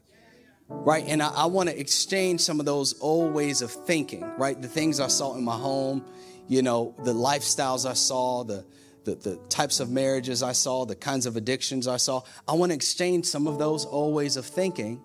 right? 0.67 1.05
And 1.07 1.21
I, 1.21 1.29
I 1.29 1.45
want 1.45 1.69
to 1.69 1.79
exchange 1.79 2.41
some 2.41 2.59
of 2.59 2.65
those 2.65 2.99
old 3.01 3.33
ways 3.33 3.61
of 3.61 3.71
thinking, 3.71 4.23
right? 4.37 4.59
The 4.59 4.67
things 4.67 4.99
I 4.99 5.07
saw 5.07 5.35
in 5.35 5.43
my 5.43 5.55
home, 5.55 6.03
you 6.47 6.61
know, 6.61 6.95
the 7.03 7.13
lifestyles 7.13 7.89
I 7.89 7.93
saw, 7.93 8.43
the, 8.43 8.65
the, 9.03 9.15
the 9.15 9.35
types 9.49 9.79
of 9.79 9.89
marriages 9.89 10.41
I 10.41 10.53
saw, 10.53 10.85
the 10.85 10.95
kinds 10.95 11.25
of 11.25 11.37
addictions 11.37 11.87
I 11.87 11.97
saw. 11.97 12.21
I 12.47 12.53
want 12.53 12.71
to 12.71 12.75
exchange 12.75 13.25
some 13.25 13.47
of 13.47 13.59
those 13.59 13.85
old 13.85 14.15
ways 14.15 14.37
of 14.37 14.45
thinking 14.45 15.01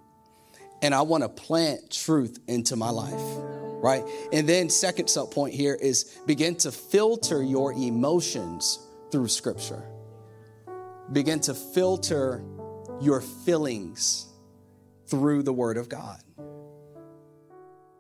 and 0.82 0.94
I 0.94 1.02
want 1.02 1.22
to 1.22 1.28
plant 1.28 1.90
truth 1.90 2.38
into 2.46 2.74
my 2.74 2.88
life, 2.88 3.20
right? 3.82 4.02
And 4.32 4.48
then, 4.48 4.70
second 4.70 5.08
sub 5.08 5.30
point 5.30 5.52
here 5.52 5.74
is 5.74 6.18
begin 6.26 6.54
to 6.56 6.72
filter 6.72 7.42
your 7.42 7.74
emotions 7.74 8.78
through 9.10 9.28
scripture. 9.28 9.82
Begin 11.12 11.38
to 11.40 11.52
filter 11.52 12.42
your 13.00 13.20
feelings 13.20 14.26
through 15.06 15.42
the 15.42 15.52
Word 15.52 15.76
of 15.76 15.88
God. 15.88 16.20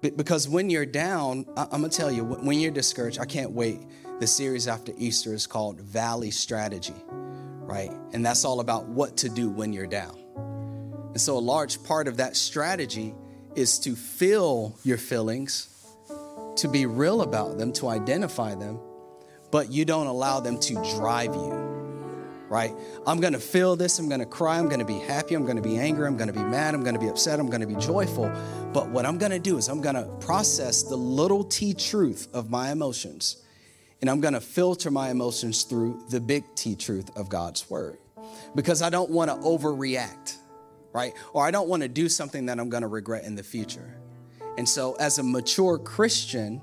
Because 0.00 0.48
when 0.48 0.70
you're 0.70 0.86
down, 0.86 1.44
I'm 1.56 1.68
gonna 1.70 1.88
tell 1.88 2.10
you, 2.10 2.24
when 2.24 2.58
you're 2.58 2.70
discouraged, 2.70 3.18
I 3.18 3.26
can't 3.26 3.50
wait. 3.50 3.80
The 4.18 4.26
series 4.26 4.68
after 4.68 4.92
Easter 4.96 5.34
is 5.34 5.46
called 5.46 5.80
Valley 5.80 6.30
Strategy, 6.30 6.94
right? 7.10 7.90
And 8.12 8.24
that's 8.24 8.44
all 8.44 8.60
about 8.60 8.86
what 8.86 9.18
to 9.18 9.28
do 9.28 9.50
when 9.50 9.72
you're 9.72 9.86
down. 9.86 10.18
And 11.10 11.20
so, 11.20 11.36
a 11.36 11.40
large 11.40 11.82
part 11.82 12.08
of 12.08 12.16
that 12.18 12.36
strategy 12.36 13.14
is 13.54 13.78
to 13.80 13.94
feel 13.94 14.78
your 14.84 14.96
feelings, 14.96 15.68
to 16.56 16.68
be 16.68 16.86
real 16.86 17.20
about 17.20 17.58
them, 17.58 17.72
to 17.74 17.88
identify 17.88 18.54
them, 18.54 18.78
but 19.50 19.70
you 19.70 19.84
don't 19.84 20.06
allow 20.06 20.40
them 20.40 20.58
to 20.60 20.74
drive 20.96 21.34
you 21.34 21.79
right? 22.50 22.74
I'm 23.06 23.20
gonna 23.20 23.38
feel 23.38 23.76
this, 23.76 24.00
I'm 24.00 24.08
gonna 24.08 24.26
cry, 24.26 24.58
I'm 24.58 24.68
gonna 24.68 24.84
be 24.84 24.98
happy, 24.98 25.36
I'm 25.36 25.46
gonna 25.46 25.62
be 25.62 25.78
angry, 25.78 26.06
I'm 26.06 26.16
gonna 26.16 26.32
be 26.32 26.42
mad, 26.42 26.74
I'm 26.74 26.82
gonna 26.82 26.98
be 26.98 27.06
upset, 27.06 27.38
I'm 27.38 27.48
gonna 27.48 27.66
be 27.66 27.76
joyful. 27.76 28.30
But 28.72 28.90
what 28.90 29.06
I'm 29.06 29.18
gonna 29.18 29.38
do 29.38 29.56
is 29.56 29.68
I'm 29.68 29.80
gonna 29.80 30.04
process 30.18 30.82
the 30.82 30.96
little 30.96 31.44
t 31.44 31.72
truth 31.72 32.28
of 32.34 32.50
my 32.50 32.72
emotions, 32.72 33.44
and 34.00 34.10
I'm 34.10 34.20
gonna 34.20 34.40
filter 34.40 34.90
my 34.90 35.10
emotions 35.10 35.62
through 35.62 36.02
the 36.10 36.20
big 36.20 36.44
T 36.56 36.74
truth 36.74 37.16
of 37.16 37.28
God's 37.28 37.70
word. 37.70 37.98
Because 38.56 38.82
I 38.82 38.90
don't 38.90 39.10
wanna 39.10 39.36
overreact, 39.36 40.36
right? 40.92 41.14
Or 41.32 41.46
I 41.46 41.52
don't 41.52 41.68
wanna 41.68 41.88
do 41.88 42.08
something 42.08 42.46
that 42.46 42.58
I'm 42.58 42.68
gonna 42.68 42.88
regret 42.88 43.24
in 43.24 43.36
the 43.36 43.44
future. 43.44 43.96
And 44.58 44.68
so, 44.68 44.94
as 44.94 45.18
a 45.18 45.22
mature 45.22 45.78
Christian, 45.78 46.60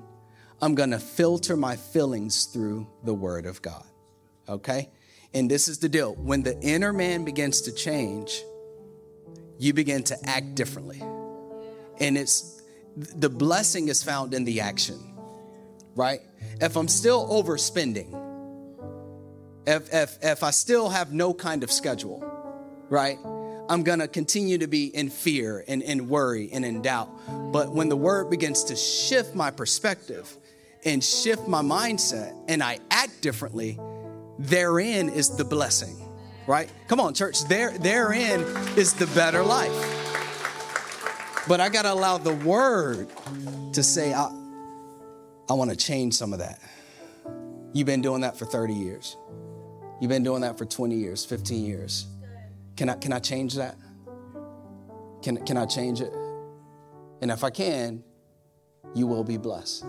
I'm 0.62 0.76
gonna 0.76 1.00
filter 1.00 1.56
my 1.56 1.78
feelings 1.78 2.46
through 2.46 2.88
the 3.04 3.14
word 3.14 3.46
of 3.46 3.62
God, 3.62 3.86
okay? 4.50 4.90
And 5.34 5.52
this 5.52 5.68
is 5.68 5.80
the 5.80 5.90
deal 5.90 6.16
when 6.16 6.44
the 6.44 6.60
inner 6.62 6.94
man 6.94 7.26
begins 7.26 7.62
to 7.62 7.72
change, 7.72 8.44
you 9.60 9.74
begin 9.74 10.04
to 10.04 10.30
act 10.30 10.56
differently. 10.56 11.02
And 12.00 12.18
it's 12.18 12.62
the 12.96 13.30
blessing 13.30 13.90
is 13.90 14.04
found 14.04 14.34
in 14.34 14.44
the 14.46 14.62
action, 14.62 15.00
right? 15.96 16.22
If 16.62 16.76
I'm 16.76 16.88
still 16.88 17.28
overspending, 17.28 18.24
if, 19.68 19.94
if, 19.94 20.18
if 20.22 20.44
I 20.44 20.52
still 20.52 20.90
have 20.90 21.12
no 21.12 21.34
kind 21.34 21.64
of 21.64 21.72
schedule, 21.72 22.24
right? 22.90 23.18
I'm 23.70 23.84
gonna 23.84 24.08
continue 24.08 24.58
to 24.60 24.68
be 24.68 24.86
in 24.86 25.10
fear 25.10 25.64
and 25.68 25.82
in 25.82 26.08
worry 26.08 26.50
and 26.54 26.64
in 26.64 26.82
doubt. 26.82 27.10
But 27.52 27.74
when 27.74 27.90
the 27.90 27.98
word 27.98 28.30
begins 28.30 28.64
to 28.66 28.76
shift 28.76 29.36
my 29.36 29.52
perspective 29.52 30.36
and 30.86 31.04
shift 31.04 31.48
my 31.48 31.62
mindset 31.62 32.34
and 32.48 32.64
I 32.64 32.80
act 32.90 33.22
differently, 33.22 33.78
therein 34.40 35.10
is 35.10 35.36
the 35.36 35.46
blessing, 35.46 35.96
right? 36.48 36.72
Come 36.88 37.00
on, 37.00 37.14
church, 37.14 37.48
there, 37.48 37.78
therein 37.78 38.42
is 38.78 38.94
the 38.94 39.08
better 39.08 39.44
life. 39.44 39.74
But 41.48 41.62
I 41.62 41.70
got 41.70 41.84
to 41.84 41.94
allow 41.94 42.18
the 42.18 42.34
word 42.34 43.08
to 43.74 43.84
say, 43.84 44.14
I, 44.14 44.26
I 45.50 45.54
want 45.54 45.70
to 45.72 45.78
change 45.78 46.14
some 46.14 46.34
of 46.34 46.40
that. 46.40 46.60
You've 47.74 47.86
been 47.86 48.02
doing 48.02 48.22
that 48.22 48.38
for 48.38 48.46
30 48.46 48.74
years. 48.74 49.16
You've 50.02 50.10
been 50.10 50.24
doing 50.24 50.42
that 50.42 50.58
for 50.58 50.66
20 50.66 50.96
years, 50.96 51.24
15 51.26 51.66
years. 51.66 52.08
Can 52.76 52.90
I, 52.90 52.96
can 52.96 53.14
I 53.14 53.20
change 53.20 53.56
that? 53.56 53.76
Can, 55.24 55.44
can 55.46 55.58
I 55.58 55.66
change 55.66 56.02
it? 56.02 56.14
And 57.22 57.32
if 57.32 57.44
I 57.44 57.50
can, 57.50 58.04
you 58.94 59.08
will 59.08 59.24
be 59.24 59.38
blessed. 59.38 59.86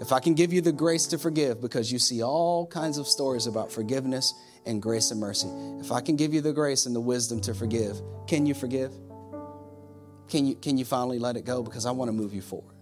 If 0.00 0.12
I 0.12 0.18
can 0.18 0.32
give 0.32 0.50
you 0.50 0.62
the 0.62 0.72
grace 0.72 1.06
to 1.08 1.18
forgive, 1.18 1.60
because 1.60 1.92
you 1.92 1.98
see 1.98 2.22
all 2.22 2.66
kinds 2.66 2.96
of 2.96 3.06
stories 3.06 3.46
about 3.46 3.70
forgiveness 3.70 4.32
and 4.64 4.80
grace 4.80 5.10
and 5.10 5.20
mercy. 5.20 5.48
If 5.78 5.92
I 5.92 6.00
can 6.00 6.16
give 6.16 6.32
you 6.32 6.40
the 6.40 6.54
grace 6.54 6.86
and 6.86 6.96
the 6.96 7.00
wisdom 7.00 7.38
to 7.42 7.52
forgive, 7.52 8.00
can 8.26 8.46
you 8.46 8.54
forgive? 8.54 8.92
Can 10.28 10.46
you 10.46 10.54
can 10.54 10.78
you 10.78 10.86
finally 10.86 11.18
let 11.18 11.36
it 11.36 11.44
go? 11.44 11.62
Because 11.62 11.84
I 11.84 11.90
want 11.90 12.08
to 12.08 12.12
move 12.14 12.32
you 12.32 12.40
forward. 12.40 12.74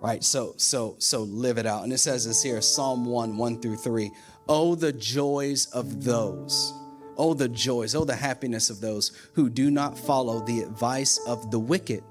Right? 0.00 0.24
So 0.24 0.54
so 0.56 0.96
so 0.98 1.24
live 1.24 1.58
it 1.58 1.66
out. 1.66 1.84
And 1.84 1.92
it 1.92 1.98
says 1.98 2.26
this 2.26 2.42
here, 2.42 2.62
Psalm 2.62 3.04
1, 3.04 3.36
1 3.36 3.60
through 3.60 3.76
3. 3.76 4.10
Oh, 4.48 4.74
the 4.74 4.92
joys 4.92 5.66
of 5.66 6.04
those. 6.04 6.72
Oh, 7.16 7.34
the 7.34 7.48
joys, 7.48 7.94
oh, 7.94 8.04
the 8.04 8.16
happiness 8.16 8.70
of 8.70 8.80
those 8.80 9.12
who 9.34 9.48
do 9.50 9.70
not 9.70 9.98
follow 9.98 10.40
the 10.40 10.60
advice 10.60 11.18
of 11.26 11.50
the 11.50 11.58
wicked 11.58 12.02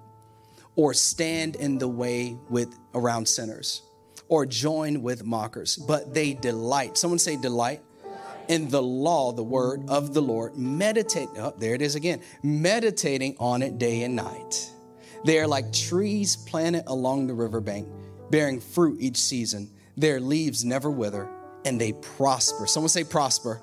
or 0.76 0.94
stand 0.94 1.56
in 1.56 1.78
the 1.78 1.88
way 1.88 2.38
with 2.50 2.78
around 2.94 3.28
sinners 3.28 3.82
or 4.28 4.46
join 4.46 5.02
with 5.02 5.26
mockers, 5.26 5.78
but 5.78 6.14
they 6.14 6.34
delight. 6.34 6.98
Someone 6.98 7.20
say 7.20 7.36
delight 7.36 7.82
in 8.48 8.70
the 8.70 8.82
law, 8.82 9.32
the 9.32 9.44
word 9.44 9.84
of 9.88 10.14
the 10.14 10.22
Lord, 10.22 10.58
meditate. 10.58 11.30
Oh, 11.38 11.54
there 11.58 11.74
it 11.74 11.82
is 11.82 11.96
again. 11.96 12.22
Meditating 12.42 13.36
on 13.40 13.62
it 13.62 13.78
day 13.78 14.04
and 14.04 14.16
night. 14.16 14.70
They 15.26 15.40
are 15.40 15.48
like 15.48 15.72
trees 15.72 16.36
planted 16.36 16.84
along 16.88 17.28
the 17.28 17.34
riverbank, 17.34 17.88
bearing 18.30 18.60
fruit 18.60 19.00
each 19.00 19.18
season. 19.18 19.72
Their 19.96 20.20
leaves 20.20 20.66
never 20.66 20.92
wither, 20.92 21.30
and 21.66 21.80
they 21.80 21.94
prosper. 21.94 22.68
Someone 22.68 22.90
say 22.90 23.04
prosper. 23.04 23.62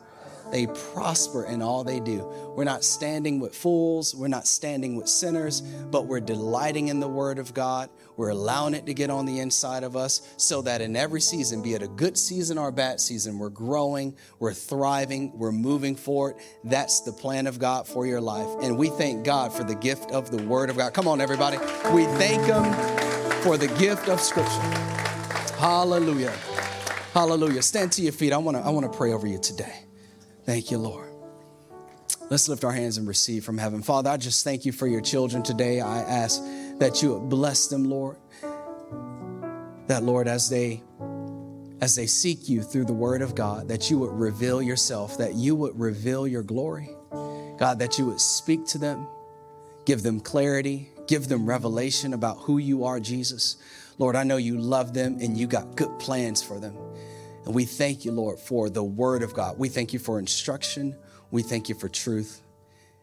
They 0.50 0.66
prosper 0.66 1.44
in 1.44 1.62
all 1.62 1.84
they 1.84 2.00
do. 2.00 2.26
We're 2.56 2.64
not 2.64 2.84
standing 2.84 3.40
with 3.40 3.54
fools, 3.54 4.14
we're 4.14 4.28
not 4.28 4.46
standing 4.46 4.96
with 4.96 5.08
sinners, 5.08 5.60
but 5.60 6.06
we're 6.06 6.20
delighting 6.20 6.88
in 6.88 7.00
the 7.00 7.08
Word 7.08 7.38
of 7.38 7.54
God. 7.54 7.90
We're 8.16 8.30
allowing 8.30 8.74
it 8.74 8.84
to 8.86 8.94
get 8.94 9.08
on 9.08 9.24
the 9.24 9.40
inside 9.40 9.82
of 9.82 9.96
us 9.96 10.34
so 10.36 10.60
that 10.62 10.80
in 10.82 10.94
every 10.94 11.20
season, 11.20 11.62
be 11.62 11.74
it 11.74 11.82
a 11.82 11.88
good 11.88 12.18
season 12.18 12.58
or 12.58 12.68
a 12.68 12.72
bad 12.72 13.00
season, 13.00 13.38
we're 13.38 13.48
growing, 13.48 14.16
we're 14.38 14.52
thriving, 14.52 15.36
we're 15.38 15.52
moving 15.52 15.96
forward. 15.96 16.36
That's 16.64 17.00
the 17.00 17.12
plan 17.12 17.46
of 17.46 17.58
God 17.58 17.86
for 17.86 18.06
your 18.06 18.20
life. 18.20 18.48
And 18.62 18.76
we 18.76 18.90
thank 18.90 19.24
God 19.24 19.52
for 19.52 19.64
the 19.64 19.74
gift 19.74 20.10
of 20.10 20.30
the 20.30 20.42
Word 20.42 20.68
of 20.68 20.76
God. 20.76 20.92
Come 20.92 21.08
on, 21.08 21.20
everybody. 21.20 21.56
We 21.94 22.04
thank 22.18 22.42
Him 22.42 22.64
for 23.42 23.56
the 23.56 23.68
gift 23.78 24.08
of 24.08 24.20
Scripture. 24.20 24.50
Hallelujah. 25.58 26.32
Hallelujah. 27.14 27.62
Stand 27.62 27.92
to 27.92 28.02
your 28.02 28.12
feet. 28.12 28.32
I 28.32 28.38
want 28.38 28.56
to 28.56 28.62
I 28.62 28.70
want 28.70 28.90
to 28.90 28.96
pray 28.96 29.12
over 29.12 29.26
you 29.26 29.38
today. 29.38 29.89
Thank 30.44 30.70
you, 30.70 30.78
Lord. 30.78 31.08
Let's 32.30 32.48
lift 32.48 32.64
our 32.64 32.72
hands 32.72 32.96
and 32.96 33.08
receive 33.08 33.44
from 33.44 33.58
heaven. 33.58 33.82
Father, 33.82 34.10
I 34.10 34.16
just 34.16 34.44
thank 34.44 34.64
you 34.64 34.72
for 34.72 34.86
your 34.86 35.00
children 35.00 35.42
today. 35.42 35.80
I 35.80 35.98
ask 35.98 36.40
that 36.78 37.02
you 37.02 37.18
bless 37.18 37.66
them, 37.66 37.84
Lord. 37.84 38.16
That, 39.88 40.04
Lord, 40.04 40.28
as 40.28 40.48
they 40.48 40.82
as 41.80 41.96
they 41.96 42.06
seek 42.06 42.48
you 42.48 42.62
through 42.62 42.84
the 42.84 42.92
word 42.92 43.22
of 43.22 43.34
God, 43.34 43.68
that 43.68 43.90
you 43.90 43.98
would 43.98 44.12
reveal 44.12 44.60
yourself, 44.60 45.16
that 45.18 45.34
you 45.34 45.56
would 45.56 45.78
reveal 45.80 46.26
your 46.26 46.42
glory. 46.42 46.90
God, 47.58 47.78
that 47.78 47.98
you 47.98 48.06
would 48.06 48.20
speak 48.20 48.66
to 48.66 48.78
them, 48.78 49.06
give 49.84 50.02
them 50.02 50.20
clarity, 50.20 50.90
give 51.06 51.28
them 51.28 51.46
revelation 51.46 52.14
about 52.14 52.38
who 52.38 52.58
you 52.58 52.84
are, 52.84 53.00
Jesus. 53.00 53.56
Lord, 53.98 54.16
I 54.16 54.24
know 54.24 54.36
you 54.36 54.56
love 54.58 54.94
them 54.94 55.18
and 55.20 55.36
you 55.36 55.46
got 55.46 55.76
good 55.76 55.98
plans 55.98 56.42
for 56.42 56.58
them. 56.58 56.76
And 57.44 57.54
we 57.54 57.64
thank 57.64 58.04
you, 58.04 58.12
Lord, 58.12 58.38
for 58.38 58.68
the 58.68 58.84
word 58.84 59.22
of 59.22 59.34
God. 59.34 59.58
We 59.58 59.68
thank 59.68 59.92
you 59.92 59.98
for 59.98 60.18
instruction. 60.18 60.96
We 61.30 61.42
thank 61.42 61.68
you 61.68 61.74
for 61.74 61.88
truth. 61.88 62.42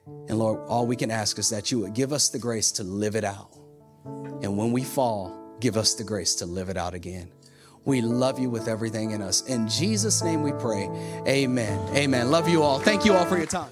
And 0.06 0.40
Lord, 0.40 0.62
all 0.68 0.86
we 0.86 0.96
can 0.96 1.12
ask 1.12 1.38
is 1.40 1.50
that 1.50 1.72
you 1.72 1.80
would 1.80 1.94
give 1.94 2.14
us 2.14 2.30
the 2.30 2.40
grace 2.40 2.72
to 2.74 2.84
live 2.84 3.16
it 3.16 3.24
out. 3.24 3.50
And 4.06 4.58
when 4.58 4.72
we 4.72 4.84
fall, 4.84 5.56
give 5.60 5.76
us 5.76 5.96
the 5.96 6.04
grace 6.04 6.36
to 6.36 6.46
live 6.46 6.70
it 6.70 6.78
out 6.78 6.94
again. 6.94 7.32
We 7.86 8.02
love 8.02 8.38
you 8.38 8.50
with 8.50 8.68
everything 8.68 9.12
in 9.12 9.22
us. 9.22 9.42
In 9.48 9.68
Jesus' 9.68 10.22
name 10.22 10.44
we 10.44 10.52
pray. 10.54 10.90
Amen. 11.28 11.96
Amen. 11.96 12.30
Love 12.30 12.50
you 12.50 12.62
all. 12.62 12.80
Thank 12.80 13.06
you 13.06 13.14
all 13.14 13.26
for 13.26 13.38
your 13.38 13.48
time. 13.48 13.72